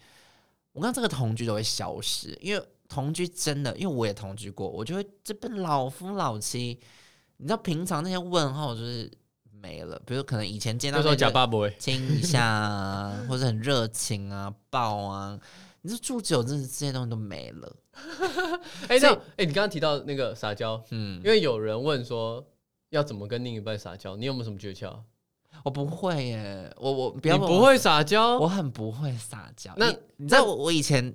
[0.74, 6.80] 我看这个同居都会消失，因为同居真的，因为我也同居过，我就会这边老夫老妻。
[7.38, 9.12] 你知道平常那些问候就是
[9.62, 15.40] 没了，比如可能以前见到说假爸爸亲一下啊， 或者很热情啊，抱啊，
[15.82, 17.76] 你说住久，真的这些东西都没了。
[18.88, 22.46] 哎，那哎，你刚刚提到那个撒娇，嗯，因为有人问说
[22.90, 24.98] 要怎么跟另一半撒娇，你有没有什么诀窍？
[25.64, 29.72] 我不会耶，我我你不会撒娇，我很不会撒娇。
[29.78, 31.14] 那你知道我我以前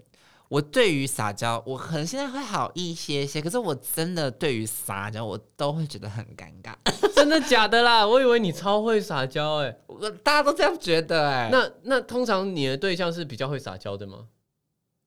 [0.48, 6.74] 我对于撒娇，我可能现在会好一些些，可是我真的对于撒娇，我都会觉得很尴尬。
[7.14, 8.06] 真的假的啦？
[8.06, 11.48] 我以为你超会撒娇哎，我大家都这样觉得哎。
[11.50, 14.28] 那那通常你的对象是比较会撒娇的吗？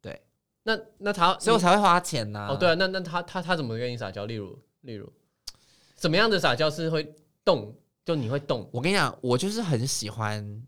[0.01, 0.21] 对，
[0.63, 2.47] 那那他，所以我才会花钱呢。
[2.49, 4.25] 哦，对啊，那那他他他怎么跟你撒娇？
[4.25, 5.11] 例如例如，
[5.95, 7.13] 怎么样的撒娇是会
[7.45, 7.75] 动？
[8.05, 10.63] 就你会动，我跟你讲，我就是很喜欢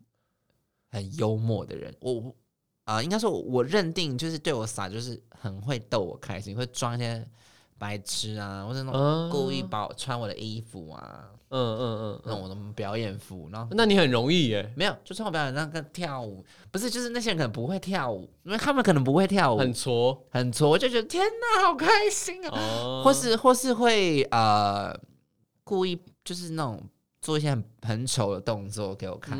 [0.92, 1.92] 很幽默的人。
[2.00, 2.36] 我
[2.92, 7.26] 啊，应该说，我认定就是对我撒，就是很会逗我开心，会装一些
[7.78, 13.50] 白痴啊，或者那种故意把我穿我的衣服啊，嗯嗯嗯，那种我的表演服。
[13.50, 14.74] 然后，那你很容易耶？
[14.76, 23.02] 没有，就穿我表演那个跳舞，不是，就是那些人可能不会跳舞，因为他们可能不会跳舞，很挫，很挫，我就觉得天哪，好开心啊！
[23.04, 24.94] 或是或是会呃
[25.64, 26.84] 故意就是那种。
[27.22, 29.38] 做一些很很丑的动作给我看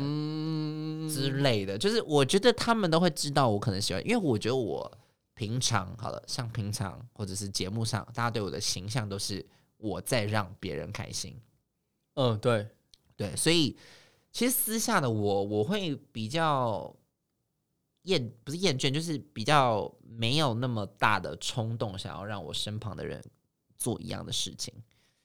[1.08, 4.90] 之类的，就是我觉得他们都会知道我可能喜欢，因为我觉得我
[5.34, 9.44] 平常好了，像平常或者是节目上，大家对我的形象都是
[9.78, 11.36] 我在让别人开心。
[12.14, 12.68] 嗯，对
[13.16, 13.76] 对，所以
[14.30, 16.94] 其实私下的我，我会比较
[18.02, 23.20] 厌，不是厌倦，就是比较没有那么大的冲动，想要让我身旁的人
[23.76, 24.72] 做一样的事情。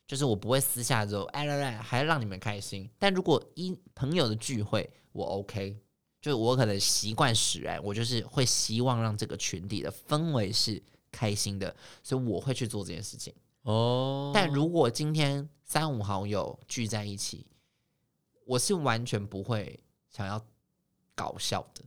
[0.07, 2.89] 就是我不会私下之后，哎来来，还让你们开心。
[2.97, 5.77] 但如果一朋友的聚会，我 OK，
[6.21, 13.33] 就是我可能习惯使然，我就是会希望让这个群体的氛围是开心的，所以我会去做这件事情。
[13.63, 14.31] 哦。
[14.33, 17.45] 但如果今天三五好友聚在一起，
[18.45, 19.77] 我是完全不会
[20.09, 20.41] 想要
[21.15, 21.83] 搞笑的。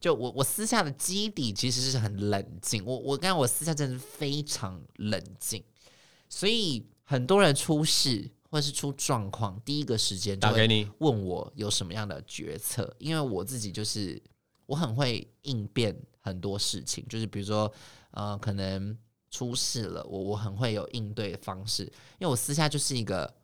[0.00, 5.62] 就我我私下的基底其实是很冷静，我我刚才我私下真的是非常冷静，
[6.28, 6.84] 所以。
[7.10, 14.22] 很多人出事或是出状况，第一个时间打给你问我有什么样的决策，因为我自己就是
[14.66, 17.72] 我很会应变很多事情，就是比如说
[18.10, 18.94] 呃，可能
[19.30, 21.84] 出事了，我我很会有应对方式，
[22.18, 23.34] 因为我私下就是一个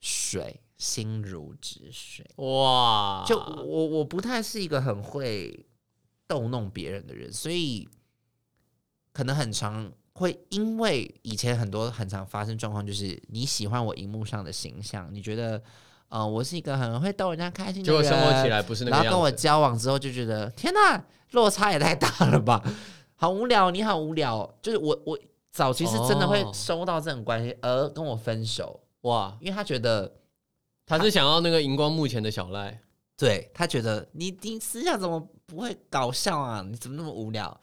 [0.00, 5.66] 水心如止水哇，就我我不太是一个很会
[6.26, 7.88] 逗弄别人的人，所以
[9.12, 9.92] 可能很长。
[10.12, 15.62] 会因为以前很多很常发生状况，就是你喜欢我荧幕上的形象，你觉得
[16.08, 22.62] 呃我是一个很会逗人家开心的人，生活起来不是那个然后跟我交往之后就觉得天哪，落差也太大了吧，
[23.16, 24.52] 好无聊，你好无聊。
[24.60, 25.18] 就是我我
[25.50, 30.12] 早期是真的会收到这种关系而跟我分手哇，因为他觉得
[30.84, 32.80] 他是想要那个荧光幕前的小赖，
[33.16, 36.64] 对他觉得你你私下怎么不会搞笑啊？
[36.68, 37.60] 你怎么那么无聊？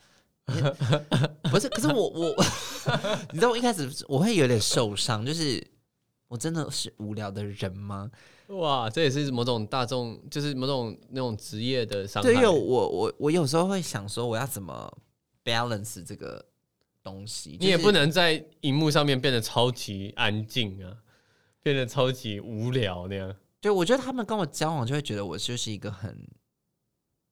[1.50, 2.44] 不是，可是我我，
[3.32, 5.64] 你知道我一开始我会有点受伤，就是
[6.26, 8.10] 我真的是无聊的人吗？
[8.48, 12.32] 哇，这也是某种大众，就是某种那种职业的伤害。
[12.32, 14.90] 对，我我我有时候会想说，我要怎么
[15.44, 16.42] balance 这个
[17.02, 17.58] 东西？
[17.60, 20.96] 你也不能在荧幕上面变得超级安静啊，
[21.62, 23.36] 变得超级无聊那样。
[23.60, 26.26] 对，我觉得他们跟我交往就会觉得我就是一个很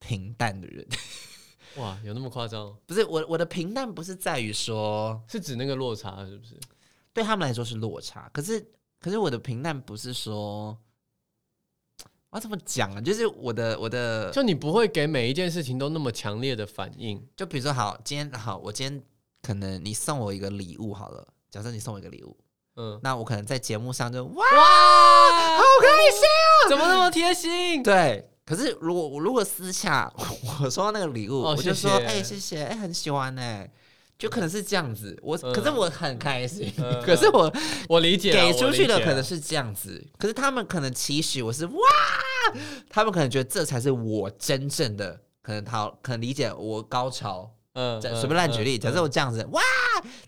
[0.01, 0.87] 平淡的人。
[1.77, 2.75] 哇，有那么夸张？
[2.87, 6.55] 不是我，我的平淡不是在于说，是指那个落差，是不是？
[7.13, 8.31] 对他们来说是落差。
[8.33, 8.67] 可是，
[9.01, 10.77] 可是我的平淡不是说，
[12.31, 13.01] 我要怎么讲啊？
[13.01, 17.23] 就是我的，我的，就你不会给每一件事情都那么强烈的反应。
[17.37, 19.03] 就比如说，好，今天好，我今天
[19.43, 21.27] 可能你送我一个礼物好了。
[21.51, 22.37] 假设你送我一个礼物，
[22.77, 24.45] 嗯，那我可能在节目上就哇，
[25.57, 26.69] 好开心啊！
[26.69, 27.83] 怎么那么贴心？
[27.83, 28.31] 对。
[28.47, 30.11] 可是，如果我如果私下
[30.63, 33.67] 我收到那个礼物，我就说：“哎，谢谢，哎，很喜欢呢。”
[34.19, 35.15] 就可能是这样子。
[35.23, 36.73] 我可是我很开心。
[37.05, 37.53] 可是我
[37.87, 40.03] 我理解给出去的可能是这样子。
[40.17, 41.77] 可是他们可能期许我是哇，
[42.89, 45.63] 他们可能觉得这才是我真正的可能。
[45.63, 47.53] 他可能理解我高潮。
[47.75, 48.79] 嗯，随便乱举例。
[48.79, 49.61] 假设我这样子哇，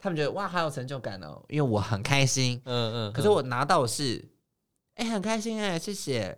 [0.01, 2.61] 他们觉得哇，好有成就感哦，因为我很开心。
[2.67, 3.13] 嗯嗯。
[3.15, 4.23] 可是我拿到是
[4.97, 6.37] 哎，很开心哎，谢谢。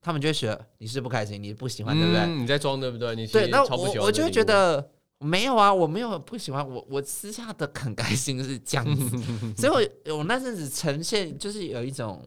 [0.00, 2.26] 他们就会觉得你是不开心，你不喜欢，对不对？
[2.26, 3.16] 你在装，对不对？
[3.16, 9.18] 你对，那我我就会觉得没有啊，我没有不喜欢，我我私下的很开心是这样子，
[9.60, 12.24] 所以我我那阵子呈现就是有一种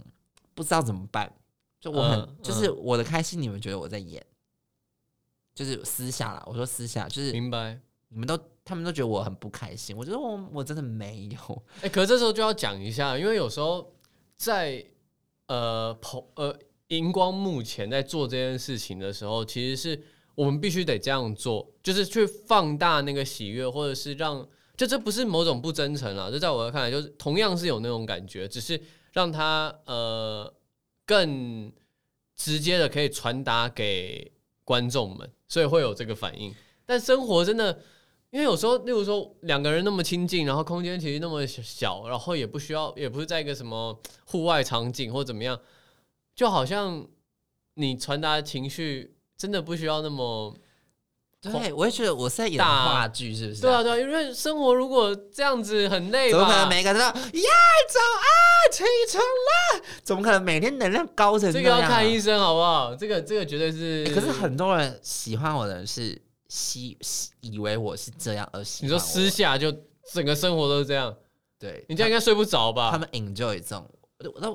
[0.54, 1.32] 不知道怎么办，
[1.80, 4.24] 就我很就是我的开心，你们觉得我在演，
[5.56, 7.80] 就是私下啦，我说私下就是明白，
[8.10, 13.94] 你们都他们都觉得我很不开心，我觉得我我真的没有，哎，可是这时候就要讲一下，因为有时候
[14.36, 14.86] 在
[15.48, 16.54] 呃朋呃。
[16.92, 20.02] 荧光幕前在做这件事情的时候，其实是
[20.36, 28.80] 我们必须得这样做，就是去放大那个喜悦，或者是让，就这不是某种不真诚啊，这在我看来就是同样是有那种感觉，只是
[29.14, 30.54] 让他呃
[31.06, 31.72] 更
[32.36, 34.30] 直接的可以传达给
[34.66, 36.54] 观众们，所以会有这个反应。
[36.86, 37.80] 但生活真的，
[38.32, 45.58] 因为有时候，例如说两个人那么亲近，然后空间其实那么小，然后也不需要，也不是在一个什么户外场景或怎么样，
[46.42, 47.08] 就好像
[47.76, 49.16] 你传达情绪。
[49.38, 50.56] 真的不需要那么，
[51.42, 53.62] 对我也觉得我是在演话剧，是不是？
[53.62, 57.12] 对啊，对啊，因为生活如果这样子很累，怎么可能每个人都呀
[57.90, 58.28] 早啊
[58.72, 59.84] 起床啦？
[60.04, 62.94] 怎么可能每天能量高成这个要看医生好不好？
[62.96, 64.06] 这个这个绝对是。
[64.14, 66.96] 可是很多人喜欢我的人是希
[67.40, 68.86] 以为我是这样而喜。
[68.86, 69.72] 你说私下就
[70.14, 71.12] 整个生活都是这样，
[71.58, 72.92] 对，你这样应该睡不着吧？
[72.92, 73.90] 他们 enjoy 这种，
[74.40, 74.48] 那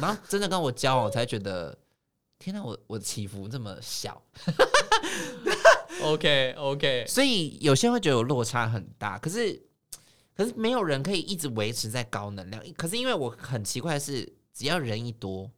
[0.00, 1.76] 然后真的跟我交往，我才觉得。
[2.36, 4.20] 天哪，我我的起伏这么小
[6.02, 9.58] ，OK OK， 所以有些人会觉得我落差很大，可是
[10.36, 12.62] 可是没有人可以一直维持在高能量。
[12.76, 15.50] 可是因为我很奇怪的是，只要人一多，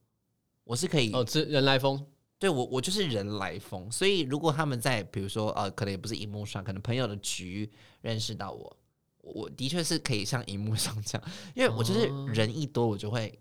[0.62, 2.06] 我是可以哦，人来疯，
[2.38, 3.90] 对我我就是人来疯。
[3.90, 7.68] 所以如果他们在比如说呃，可能也不是荧幕上，可能朋友的局
[8.02, 8.76] 认识到我，
[9.22, 13.36] 我的确是可以像荧幕上这样，因为我就是人一多，我就会。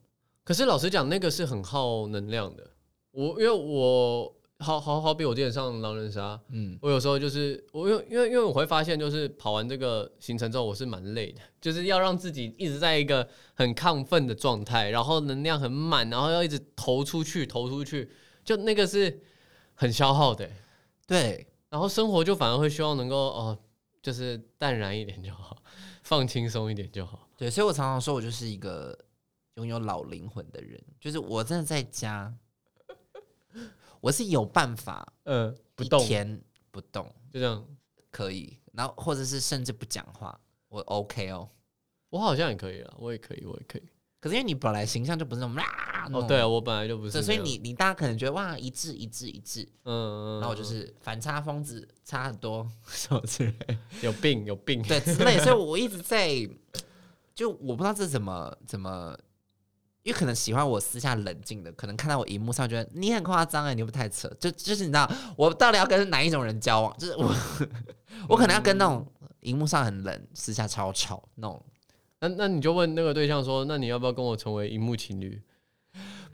[0.45, 2.63] 可是老实讲，那个是很耗能量的。
[3.11, 18.09] 我因为我好好好比我之前上狼人杀，嗯，我有时候就是我因为因为因为我会发现，就是跑完这个行程之后，我是蛮累的， 就是要让自己一直在一个很亢奋的状态，然后能量很满，然后要一直投出去投出去，
[18.43, 19.19] 就那个是
[19.73, 20.49] 很消耗的，
[21.07, 21.47] 对。
[21.67, 23.57] 然后生活就反而会希望能够哦，
[24.01, 25.57] 就是淡然一点就好，
[26.03, 27.27] 放轻松一点就好。
[27.35, 28.97] 对，所以我常常说我就是一个
[29.55, 32.33] 拥有老灵魂的人，就是我真的在家。
[34.01, 36.39] 我是有办法，嗯，不动，天
[36.69, 37.65] 不动，就这样
[38.11, 41.49] 可以，然后或者是甚至不讲话，我 OK 哦，
[42.11, 43.83] 我好像也可以了，我也可以，我也可以。
[44.19, 56.29] 可是因为你本来形象就不是那么啊，哦，对啊，我本来就不是，所以你你大家可能觉得哇一致一致一致，嗯，然后我就是反差疯子，差很多什么之类，有病有病，对之类，所以我一直在，
[57.33, 59.17] 就我不知道这怎么怎么。
[60.05, 66.95] 因为可能喜欢我私下冷静的，可能看到我荧幕上觉得你很夸张哎，你又不太扯，就就是你知道我到底要跟哪一种人交往？
[66.99, 67.35] 就是我，
[68.29, 69.03] 我可能要跟那种
[69.39, 71.59] 荧幕上很冷，私下超吵那种。
[72.19, 75.41] 那那你就问那个对象说，那你要不要跟我成为荧幕情侣？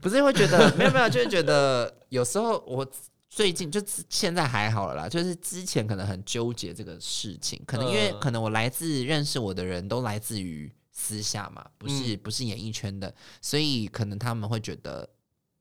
[0.01, 2.86] 不是会觉得没有没有，就是觉得有时候我
[3.29, 10.69] 最近就现在还好了啦，就是之前可能很纠结这个事情，可能因为可能我来自认识我的人都来自于。
[11.01, 13.11] 私下嘛，不是不是演艺圈的，
[13.41, 15.09] 所以可能他们会觉得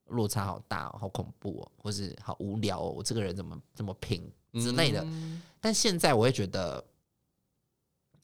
[0.09, 5.03] 落差好大，好恐怖哦，或是好无聊哦，我这个人怎么这么拼之类的。
[5.59, 6.85] 但现在我会觉得，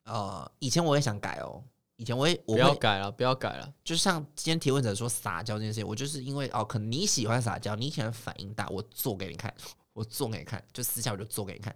[0.04, 1.64] 呃，以前我也想改哦，
[1.96, 3.72] 以前我也我不要改了，不要改了。
[3.82, 9.52] 就像今天提问者说撒娇这件事情，我就是因为哦，可能你喜欢撒娇，你喜欢反应大，我做给你看，
[9.94, 11.74] 我做给你看，就私下我就做给你看。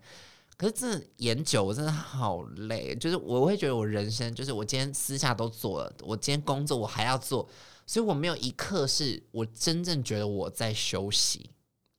[0.60, 2.94] 可是真的演久，我真的好累。
[2.96, 7.48] 就是我会觉得我人生，就是我今天私下都做了，我今天工作我还要做，
[7.86, 11.48] 所以我没有一刻是我真正觉得我在休息。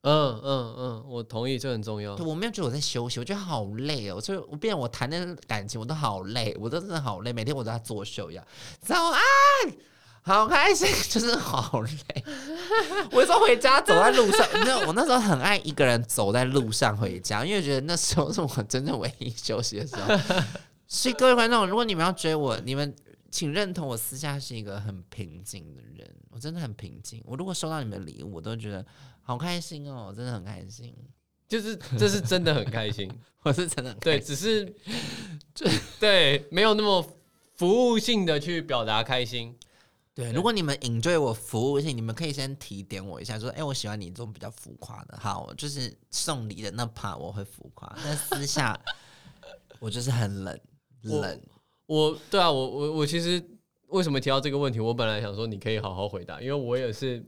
[0.03, 2.15] 嗯嗯嗯，我同意，这很重要。
[2.17, 4.21] 我没有觉得我在休息，我觉得好累哦。
[4.21, 8.45] 就我变我谈的感情，我都好累，我都真的好累，每天我都在作秀一样。
[8.79, 9.21] 早安。
[10.23, 12.23] 好开心， 就是好累。
[13.11, 20.15] 我说回家走在路上， 那我那时候很爱一个人走在路上回家，因为觉得那时候是我真正唯一休息的时候。
[20.87, 22.93] 所以各位观众，如果你们要追我，你们
[23.29, 27.23] 请认同我私下是一个很平静的人，我真的很平静。
[27.25, 28.85] 我如果收到你们的礼物，我都觉得
[29.21, 30.93] 好开心哦，真的很开心。
[31.47, 33.11] 就是这是真的很开心，
[33.43, 34.65] 我是真的对，只是
[35.55, 35.65] 就
[35.99, 37.05] 对没有那么
[37.55, 39.53] 服务性的去表达开心。
[40.21, 48.79] 对，如果你们引对我服务性，你们可以先提点我一下，说：“哎，我喜欢你这种比较浮夸的。”好，就是送礼的那 part 我会浮夸，但私下
[49.79, 50.59] 我就是很冷
[51.01, 51.41] 冷。
[51.87, 53.43] 我对啊，我我我其实
[53.87, 54.79] 为什么提到这个问题？
[54.79, 57.25] 我本来想说你可以好好回答，因为我也是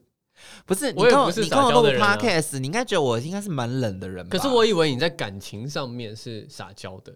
[0.66, 2.02] 不是我也不是撒娇的人。
[2.02, 7.16] Podcast，你应该觉得我应该是蛮冷的人，可是我以为你在感情上面是撒娇的。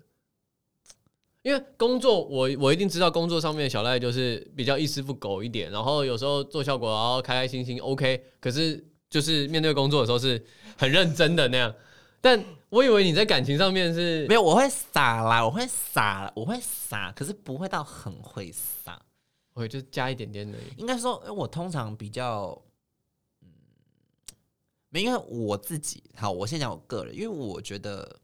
[1.44, 8.22] 因为工作，我我一定知道工作上面小赖就是比较一丝不苟一点，然后有时候做效果，然后开开心心，OK。
[8.40, 10.44] 可是就是面对工作的时候是
[10.78, 11.74] 很认真的那样。
[12.20, 19.02] 但我以为你在感情上面是没有，我会傻啦，我会傻，我会傻，可是不会到很会傻，
[19.54, 20.58] 我就加一点点的。
[20.76, 22.60] 应该说，我通常比较，
[23.42, 23.48] 嗯，
[24.90, 28.20] 没，因为我自己好，我先讲我个人，因为我觉得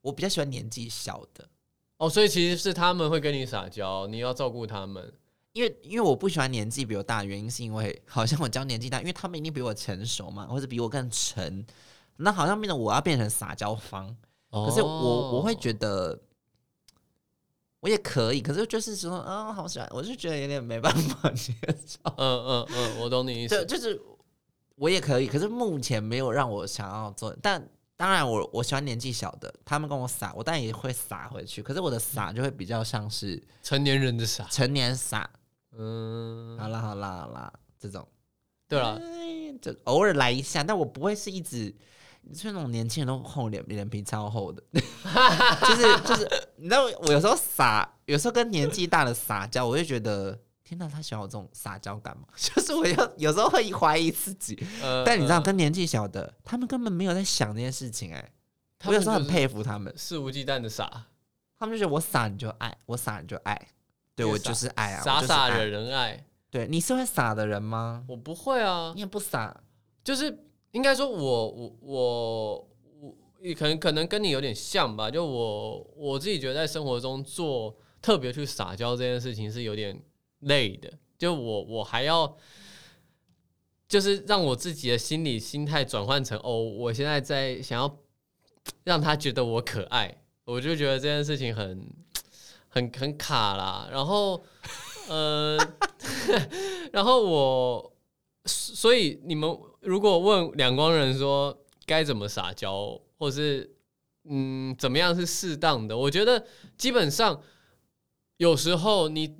[0.00, 1.46] 我比较喜欢年纪小的
[2.00, 5.12] 哦，所以其实是他们会跟你撒娇，你要照顾他们。
[5.52, 11.64] 因为因为我不喜欢年纪比我大的原因，是因为 好像我教年纪大，因为他们一定比我成熟嘛，或者比我更沉，
[12.16, 14.16] 那好像变得我要变成撒娇方。
[14.50, 16.18] 可是我我会觉得
[17.80, 21.54] 我也可以，可是就是说，嗯，好喜欢，我就觉得有点没办法接
[21.86, 21.98] 受。
[22.16, 24.00] 嗯嗯嗯，我懂你意思，就就是。
[24.76, 27.36] 我也可以，可是目前没有让我想要做。
[27.42, 27.62] 但
[28.00, 31.62] 当然，我我喜欢年纪小的，他们跟我撒，我当然也会撒回去。
[31.62, 35.28] 可是我的撒就会比较像是成年人的撒，成年撒。
[35.76, 38.08] 嗯，好啦好啦好啦，这种，
[38.66, 38.98] 对了，
[39.60, 41.66] 就偶尔来一下，但我不会是一直，
[42.34, 46.26] 是那种年轻人都厚脸脸皮超厚的， 就是就是，
[46.56, 50.40] 你知道我有时候撒，有时候跟年纪大的撒娇，我就觉得。
[50.70, 52.28] 天哪，他喜欢我这种撒娇感吗？
[52.38, 54.56] 就是我有有时候会怀疑自己，
[55.04, 58.14] 但你知道，跟年纪小的，他们根本没有在想这件事情。
[58.14, 58.32] 哎，
[58.84, 60.88] 我有时候很佩服他们，肆无忌惮的撒，
[61.58, 63.60] 他们就觉得我撒你就爱，我撒你就爱，
[64.14, 66.24] 对我就是爱啊，傻傻惹人爱。
[66.52, 68.04] 对，你是会撒的人吗？
[68.06, 69.60] 我不会啊，你也不撒，
[70.04, 72.68] 就是应该说，我我我
[73.00, 75.10] 我，可能可能跟你有点像吧。
[75.10, 80.00] 就我我自己觉得，在生活中做特别去撒娇这件事情是有点。
[80.40, 82.36] 累的，就我我还要，
[83.86, 87.98] 就是让我自己的心理心态转换成哦，我现在在想要
[88.84, 91.86] 让他觉得我可爱，我就觉得这件事情很
[92.68, 93.88] 很很卡啦。
[93.92, 94.42] 然后
[95.08, 95.58] 呃，
[96.92, 97.92] 然后我
[98.46, 103.76] 所以你们如果问两光人说该怎么撒娇，或是
[104.24, 106.46] 嗯怎么样是适当的，我觉得
[106.78, 107.42] 基本上
[108.38, 109.36] 有时候你。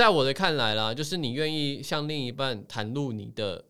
[0.00, 3.62] 在我的看来啦，就是你愿意向另一半袒露你的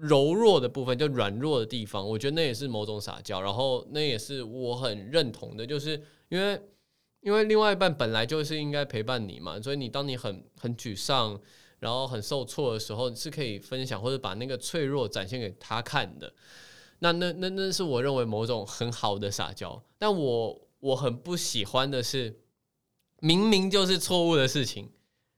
[0.00, 6.60] 柔弱的部分，就软弱的地方，我觉得那也是某种撒娇，然后那也是我很认同的，就是因为
[7.20, 11.40] 因为另外一半本来就是应该陪伴你嘛，所以你当你很很沮丧，
[11.78, 16.34] 然后很受挫的时候，是可以分享或者把那个脆弱展现给他看的。
[16.98, 22.40] 那那那那是我认为某种很好的撒娇，但我我很不喜欢的是。
[23.20, 24.90] 明明就是错误的事情，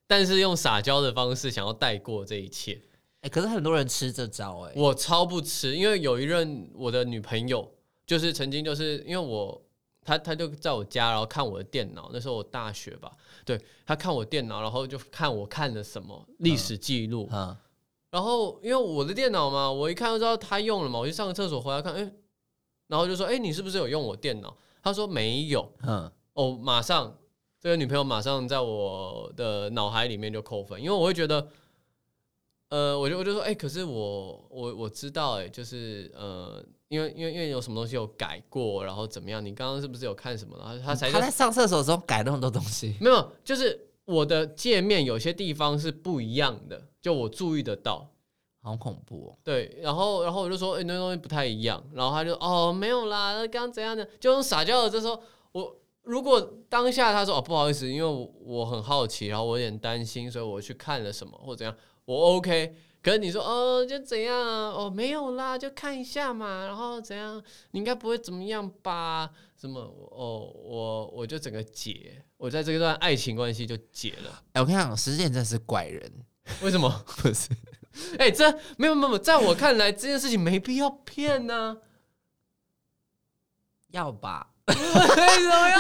[0.09, 2.81] 但是用撒娇的方式想要带过这一切。
[3.21, 7.69] 哎，可是很多人吃这招哎，我超不吃，因为有一任我的女朋友，
[8.07, 9.61] 就是曾经就是因为我，
[10.05, 13.13] 她她就在我家，然后看我的电脑，那时候我大学吧，
[13.45, 17.55] 对她看我电脑，然后就看我看了什么历史记录，嗯，
[18.11, 22.13] 然后因为我的电脑嘛，我一看就知道她用了嘛，我去上个厕所回来看，哎，
[22.87, 24.57] 然后就说，哎，你是不是有用我电脑？
[24.83, 27.15] 她说没有，嗯，哦，马上。
[27.61, 31.49] 这个女朋友马上在我的脑海里面就扣分，因为我会觉得，
[32.69, 39.45] 呃，我就我就说，哎，可是我我我知道，哎，就是呃，因为因为因为有什么东西有改过，然后怎么样？
[39.45, 40.57] 你刚刚是不是有看什么？
[40.57, 48.09] 然后他才他在上厕所的时候改那么多东西，没有，就是我的界面有些地方是不一样的，就我注意得到，
[48.63, 49.39] 好恐怖哦。
[49.43, 54.09] 对，然后然后我就说，哎，那东西不太一样，然后他就哦，没有啦，刚刚怎样的？
[54.21, 55.77] 就用撒娇的这时候我。
[56.09, 56.41] 如果
[56.71, 62.75] 当下他说哦不好意思，因为我很好奇，然后我有点担心，所以我去看了什么或怎样，我 OK。
[63.01, 64.71] 可是你说哦就怎样啊？
[64.71, 67.41] 哦没有啦，就看一下嘛，然后怎样？
[67.71, 69.31] 你应该不会怎么样吧？
[69.57, 69.81] 什么？
[69.81, 74.43] 哦我我就整个解，我在这段爱情关系就解了。
[74.55, 76.11] 哎，我跟你讲，实践真的是怪人，
[76.63, 76.91] 为什么？
[77.23, 77.51] 不是？
[78.19, 81.79] 哎，这没有没有，在我看来这件事情没必要骗呢。
[83.91, 84.51] 要吧？
[85.17, 85.79] 为什么要？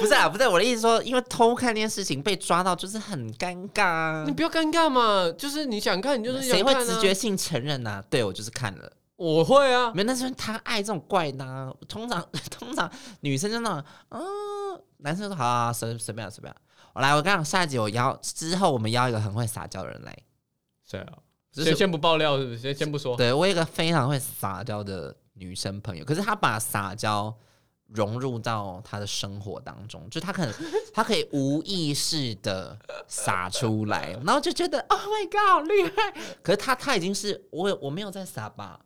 [0.00, 4.24] 不是啊，不是我的意思说，因为偷看这件事情被抓到，就是很尴尬。
[4.24, 8.02] 你不要尴尬嘛，就是你想看，你就是谁会直觉性承认呢？
[8.08, 9.92] 对我就是看了，我会啊。
[9.94, 11.72] 没，那是他爱这种怪呢。
[11.88, 14.20] 通常 通常女生就那种，嗯，
[14.98, 16.54] 男生说好好随随便随便。
[16.94, 20.16] 我来，我刚讲下一集我邀之后，我们邀一个很会撒娇的人来。
[20.88, 21.12] 谁啊？
[21.52, 22.58] 先先不爆料，是不是？
[22.58, 23.16] 先先不说。
[23.16, 27.34] 对我有一个非常会撒娇的女生朋友，可是她把撒娇。
[27.88, 30.54] 融入到他的生活当中，就他可能
[30.92, 36.14] 他可以无意识的撒出来，然后就觉得 Oh my God，好厉害！
[36.42, 38.78] 可是他他已经是我我没有在撒吧，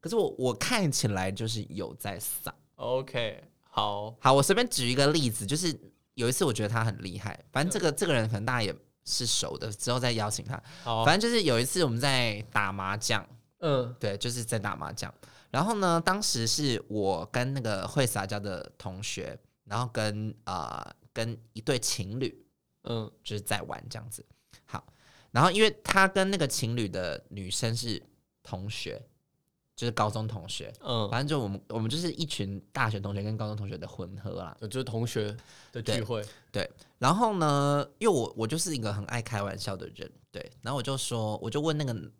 [0.00, 2.54] 可是我我看起来就是有在撒。
[2.76, 5.76] OK，好好，我随便举一个例子，就是
[6.14, 8.72] 有一次我觉得他很厉害，反正这个这个人可能大家也
[9.04, 10.62] 是熟的，之后再邀请他。
[10.84, 13.26] 反正就是有一次我们在打麻将，
[13.58, 15.12] 嗯，对，就是在打麻将。
[15.50, 16.00] 然后呢？
[16.04, 22.46] 当时是我跟那个会撒娇的同学，然后跟呃跟一对情侣，
[22.84, 24.24] 嗯，就是在玩这样子。
[24.66, 24.86] 好，
[25.30, 28.02] 然后因为他跟那个情侣的女生是
[28.42, 29.02] 同学，
[29.74, 35.34] 就是高中同学，嗯，反正就我们我们就是一群大学同学跟高中同学的混合啦，就是同学
[35.72, 36.22] 的聚会。
[36.52, 42.12] 对，然后呢，因为我我就是一个很爱开玩笑的人，对，然后我就说，我就问那个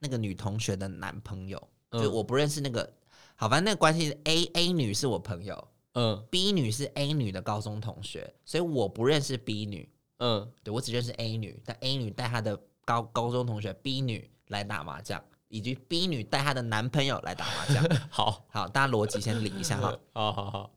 [0.00, 2.92] 那个女同学的男朋友，就我不认识那个，
[3.34, 15.22] 好，反正那个关系，A A 女是我朋友，嗯，B 女是 A 女的高中同学，所以我不认识 B 女，嗯，对我只认识 A 女，但 A 女带她的高高中同学 B 女来打麻将。
[15.50, 17.82] 以及 B 女带她的男朋友来打麻将，
[18.12, 19.98] 好好，大家逻辑先理一下哈。
[20.12, 20.70] 好好好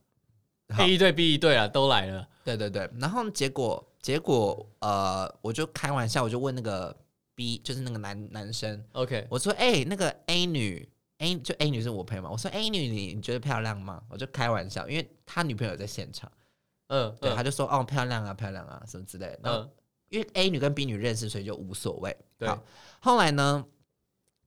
[0.77, 2.25] ，A 一对 B 一对啊，都来了。
[2.45, 6.95] 对对对，然后结果结果呃，我就开玩笑，我就问那个
[7.35, 10.87] B，就是那个男男生，OK，我说哎，那个 A 女
[11.21, 14.03] A 就 A 女是我朋友嘛，我说 A 女你你觉得漂亮吗？
[14.09, 16.31] 我就开玩笑，因为他女朋友在现场，
[16.87, 19.39] 嗯，对，他就说哦漂亮啊漂亮啊什么之类的。
[19.43, 19.69] 嗯，
[20.09, 22.17] 因为 A 女跟 B 女认识，所以就无所谓。
[22.39, 22.61] 好，
[22.99, 23.65] 后来呢？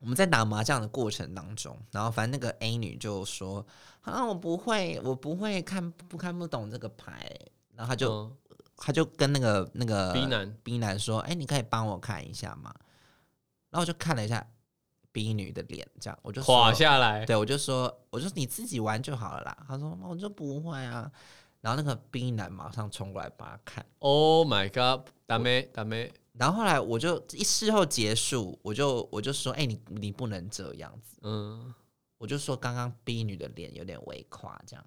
[0.00, 3.66] 我们在打麻将的过程当中，然后反正那个 A 女就说
[4.02, 7.34] ：“啊，我不会，我不会看不看不懂这个牌。”
[7.74, 8.36] 然后他就
[8.76, 12.70] 他就跟那个那个 B 男 B 男说：“哎，你可以帮我看一下吗？”
[13.70, 14.46] 然后我就看了一下
[15.14, 17.24] B 女的脸，这样我就垮下来。
[17.24, 21.08] 对，我就说：“我就你自己玩就好了啦。”他说：“我就不会啊。”
[21.62, 23.86] 然后那个 B 男马上冲过来帮他看。
[24.00, 25.06] Oh my god！
[25.24, 26.12] 大妹大妹。
[26.32, 31.72] 然后后来我就一事后结束，我就我就说，哎，你你不能这样子，嗯，
[32.18, 34.84] 我就说刚刚 B 女的脸有点微垮，这样。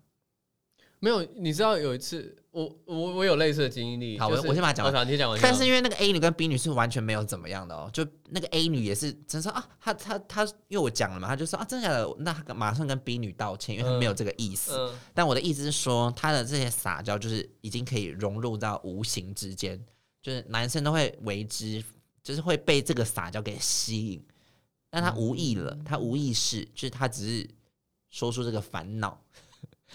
[1.00, 4.18] 没有，你知道有一次，我我我有类似的经历。
[4.18, 5.08] 好，我我先把它讲完。
[5.08, 5.40] 你讲完。
[5.42, 14.92] 但是因为那个 A 女跟 B 女是完全没有怎么样的哦，就那个 A 女也是真说啊，她她她，因为我讲了嘛，她就说啊，真的，那马上跟 B 女道歉，因为她没有这个意思。
[15.14, 19.80] 但我的意思是说，她的这些撒娇就是已经可以融入到无形之间。
[20.20, 21.82] 就是男生都会为之，
[22.22, 24.26] 就是会被这个撒娇给吸引，
[24.90, 27.50] 但他无意了，他无意识，就是他只是
[28.10, 29.24] 说出这个烦恼。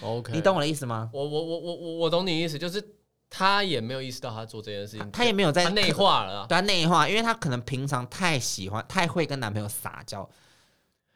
[0.01, 1.11] OK，你懂我的意思吗？
[1.13, 2.83] 我我我我我我懂你意思，就是
[3.29, 10.29] 他也没有意识到他做这件事情，他也没有在内化了，对，内化，因为他可能平常太喜欢，太会跟男朋友撒娇，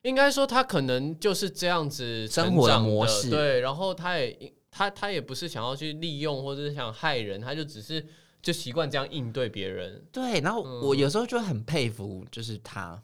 [0.02, 8.06] 应该说他可能就是这样子生活的模式，对，然后他也他他也不是想要去利用或者是想害人，他就只是。
[8.46, 10.38] 就习惯这样应对别人，对。
[10.38, 12.96] 然后我有时候就很佩服，就是他，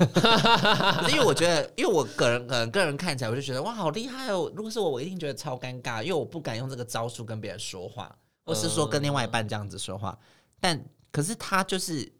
[1.08, 4.52] 因为我觉得，因为我个人可能个人看起来，我就觉得哇，好厉害哦！
[4.54, 10.18] 如果是我，我一定觉得超尴尬，因为我不敢用这个招数跟别人说话，或是说跟另外一半这样子说话。
[10.60, 10.78] 但
[11.10, 12.12] 可是他就是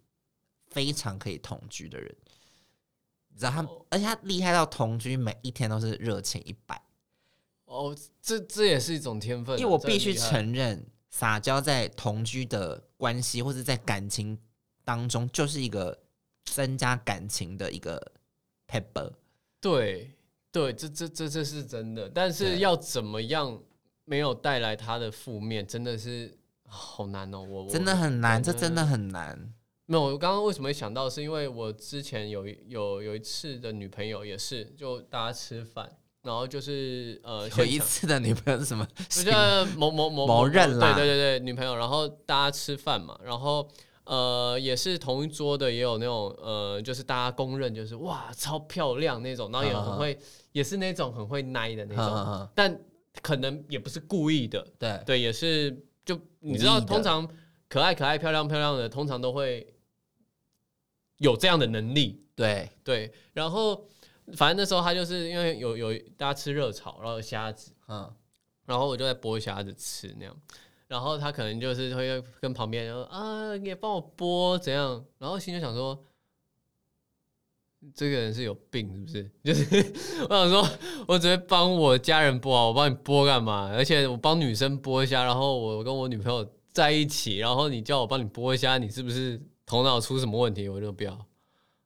[0.68, 2.16] 非常可以同居的人，
[3.28, 6.81] 你知道他，而且他厉害到同居每一天都是热情一百。
[7.66, 10.83] 哦，这这也是一种天分，因为我必须承认。
[11.11, 14.38] 撒娇在同居的关系或者在感情
[14.84, 15.98] 当中，就是一个
[16.44, 18.12] 增加感情的一个
[18.66, 19.12] pebble。
[19.61, 20.12] 对
[20.50, 22.08] 对，这这这这是真的。
[22.08, 23.62] 但是要怎么样
[24.04, 27.42] 没有带来他的负面，真的是好难哦。
[27.42, 29.52] 我真的很难，这真的很难。
[29.86, 35.98] 没有，我刚刚为什么会想到，是因为我之前有有有一次的女朋友也是，就大家吃饭。
[36.23, 38.87] 然后就是呃，有一次的女朋友是什么？
[39.09, 39.33] 就
[39.79, 41.75] 某某某 某任啦，对对对对，女朋友。
[41.75, 43.66] 然后大家吃饭嘛，然后
[44.05, 50.18] 呃，也是同一桌的，也有那种呃，就是大家公认就是哇超漂亮那种，然后也很会，
[50.53, 52.79] 也是那种很会奶的那种，但
[53.23, 57.27] 可能也不是故意的，对对，也是就你知道，通常
[57.66, 59.66] 可爱可爱漂亮漂亮的，通常都会
[61.16, 63.89] 有这样的能力，对对，然后。
[64.37, 68.12] 反正那时候他就是因为有有大家吃热炒，然后有虾子，嗯，
[68.66, 70.37] 然后我就在剥虾子吃那样，
[70.89, 75.05] 然后他可能就是会跟旁边说啊，你也帮我剥怎样？
[75.18, 76.05] 然后心就想说，
[77.95, 79.31] 这个人是有病是不是？
[79.43, 79.93] 就是
[80.28, 80.68] 我想说，
[81.09, 83.70] 我只会帮我家人剥啊，我帮你剥干嘛？
[83.72, 90.68] 而且我帮女生剥虾，然后我跟我女朋友在一起，然后你叫我帮你剥虾，你是不是头脑出什么问题？
[90.68, 91.26] 我就不要，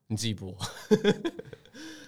[0.09, 0.55] 你自己剥。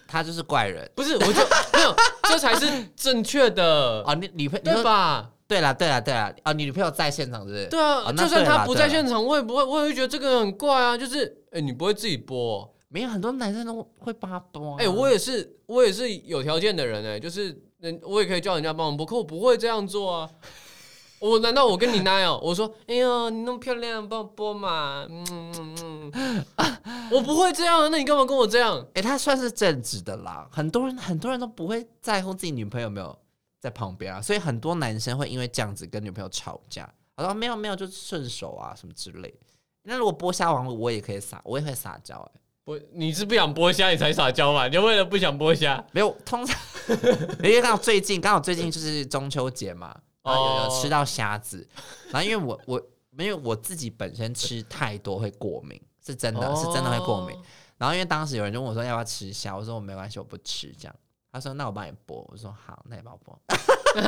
[0.07, 1.15] 他就是怪人，不是？
[1.15, 1.41] 我就
[1.73, 1.95] 没有，
[2.29, 4.15] 这才是正确的啊！
[4.15, 5.31] 你女朋友对吧？
[5.49, 6.53] 对啦，对啦，对了啊！
[6.53, 7.67] 你女朋友在现场是不是？
[7.67, 10.97] 对啊，就算他不在现场，我也不会，我也会觉得这个人很怪啊！
[10.97, 12.69] 就是，哎，你不会自己播？
[12.89, 14.77] 没有，很多男生都会帮他播。
[14.77, 20.31] 哎，我也是，我也是有条件的人哎，就是人，我也可以叫人家帮我播，可我不会这样做啊。
[21.31, 22.39] 我难道我跟你那样？
[22.43, 25.07] 我说，哎呦，你那么漂亮，帮我播嘛？
[25.09, 26.77] 嗯嗯嗯，
[27.11, 28.87] 我不会这样，那你干嘛跟我这样？
[28.95, 30.49] 哎，他算是正直的啦。
[30.53, 33.17] 很多人很多人都不会在乎自己女朋友有没有
[33.59, 36.89] 在旁边啊，所以很多男生会因为这样子跟女朋友吵架。
[37.17, 39.35] 他说没有没有，就顺手啊什么之类。
[39.83, 42.41] 那如果剥虾王，我也可以撒，我也会撒娇哎。
[42.63, 44.67] 不，你是不想剥虾你才撒娇嘛？
[44.67, 45.83] 你就为了不想剥虾？
[45.93, 46.59] 没有，通常
[47.43, 49.97] 因为刚好最近刚好最近就是中秋节嘛，
[50.27, 51.67] 然后有有吃到虾子，
[52.11, 57.35] 然后因为我我没有我自己本身吃太多会过敏，是真的是真的会过敏。
[57.79, 60.95] 然后因为当时有人就问我说要不要吃虾，我说我没关系，我不吃这样。
[61.31, 63.37] 他说那我帮你剥，我说好，那你帮我剥。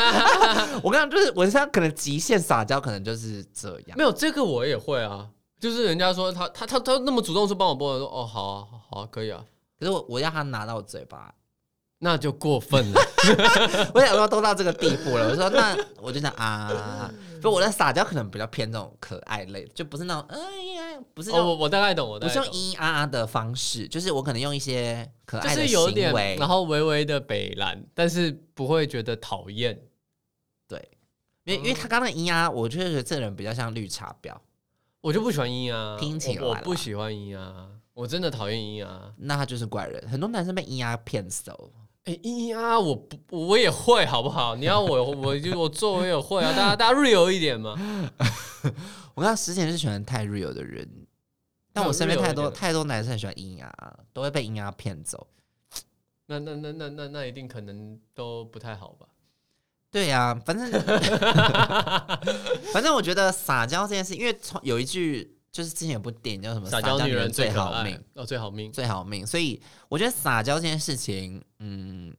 [0.83, 3.97] 我跟你讲就是我现在可能极限撒娇，可能就是这样。
[3.97, 5.31] 没有这个我也会啊。
[5.61, 9.45] 就是人家说他他他他那么主动说帮我剥，我说哦好啊好啊可以啊，
[9.79, 11.35] 可是我我要他拿到我嘴巴，
[11.99, 13.01] 那就过分了。
[13.93, 20.39] 我想说都到这个地步了，我说那我就想啊，不我的撒娇可能比较偏这种可爱类，就不是那种哎
[20.75, 29.77] 呀，不是我我大概懂，我不是用咿咿啊啊的方式，就是我可能用一些可爱的行为，然后微微的北蓝，但是不会觉得讨厌。
[30.69, 30.79] 对，
[31.45, 34.33] 因为因为他刚刚咿呀，我就觉得这人比较像绿茶婊。
[35.01, 39.13] 我就不喜欢咿啊，听起来我不喜欢咿啊，我真的讨厌咿啊。
[39.17, 41.73] 那他就是怪人，很多男生被咿呀骗走。
[42.09, 44.57] 哎，阴啊，我不我也会好不好？
[44.57, 47.77] 你要我 我就我做我也会啊，大家大家 real 一点嘛。
[49.15, 50.89] 我刚之前是喜欢太 real 的人，
[51.71, 53.71] 但我身边太多太多男生很喜欢阴啊，
[54.15, 55.27] 都会被咿啊骗走。
[56.27, 59.07] 那那那那那那一定可能都不太好吧？
[59.91, 60.71] 对呀，反正
[62.73, 69.27] 反正我觉得撒娇这件事，因为从有一句就是之前有部电影叫什么“撒娇女人最好命”，哦，最好命，最好命。
[69.27, 72.15] 所以我觉得撒娇这件事情，嗯，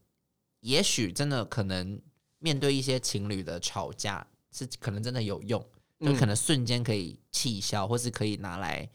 [0.61, 1.99] 也许真的可能
[2.39, 5.63] 面对一些情侣的吵架，是可能真的有用，
[5.99, 8.89] 就可能瞬间可以气消，或是可以拿来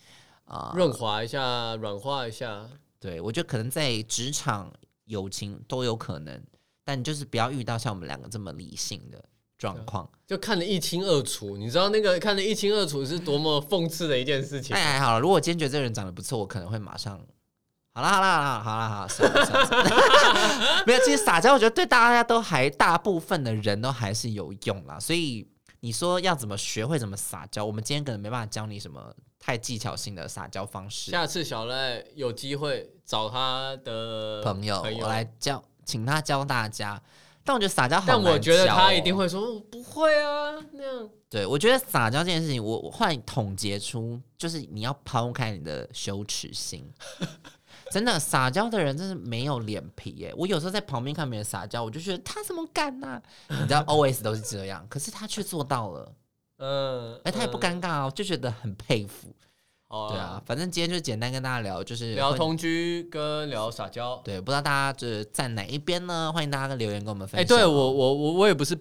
[0.45, 2.69] 啊润滑一下、软化一下。
[2.99, 4.73] 对我觉得可能在职场、
[5.05, 6.43] 友情都有可能。
[6.87, 9.25] 但就是不要遇到像我们两个这么理性的
[9.65, 11.57] 状况，就看得一清二楚。
[11.57, 14.77] 你知道那个看得一清二楚是多么讽刺的一件事情。
[14.77, 17.19] 哎，还好，如果今天觉得这个人长得不错，我可能会马上。
[17.95, 20.85] 好啦，好啦，好啦，好啦，好了，算了，算了。
[20.87, 25.01] 没有，其实撒娇，我觉得对大家都还大部分的人都还是有用啦。
[25.01, 25.49] 所以
[25.81, 31.11] 你说要怎么学会怎么撒娇，我们今天可能没办法教你什么太技巧性的撒娇方式。
[31.11, 35.65] 下次小赖有机会找他的朋友，我来教。
[35.87, 36.99] 请他教大家，
[37.45, 41.09] 但我觉得撒娇好但我觉得他一定会说不会啊那样。
[41.29, 46.89] 对，我觉得撒娇这件事情，我我后来总结出，就是你要抛开你的羞耻心。
[47.91, 50.33] 真的撒娇的人真是没有脸皮耶！
[50.37, 53.21] 我有时候在旁边看别人撒娇，我就觉得他怎么敢呢？
[53.49, 56.13] 你知道， O S 都是这样，可是他却做到了。
[56.59, 59.29] 嗯，哎，他也不尴尬哦，就觉得很佩服。
[60.11, 64.17] 对啊，反正今天就简单跟大家聊，就是聊同居跟聊撒娇。
[64.25, 66.33] 对，不知道大家就是站哪一边呢？
[66.33, 67.43] 欢迎大家留言跟我们分享。
[67.43, 68.77] 哎，对我我我我也不是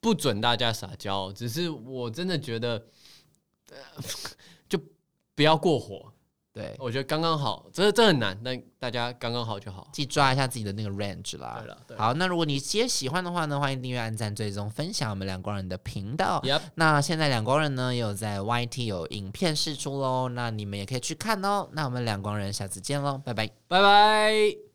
[0.00, 2.82] 不准大家撒娇，只是我真的觉得，
[4.68, 4.78] 就
[5.34, 6.09] 不要过火。
[6.60, 11.62] 对，我觉得刚刚好，这这很难，但大家刚刚好就好，记抓一下自己的那个 range 啦。
[11.86, 16.42] 对了，好，那如果你今天喜欢的话呢，欢迎订阅、按赞、追踪、分享我们两光人的频道。
[16.74, 21.68] 那现在两光人呢，也有在 YT 有影片试出喽，那你们也可以去看哦。
[21.72, 24.69] 那我们两光人下次见喽，拜拜，拜拜。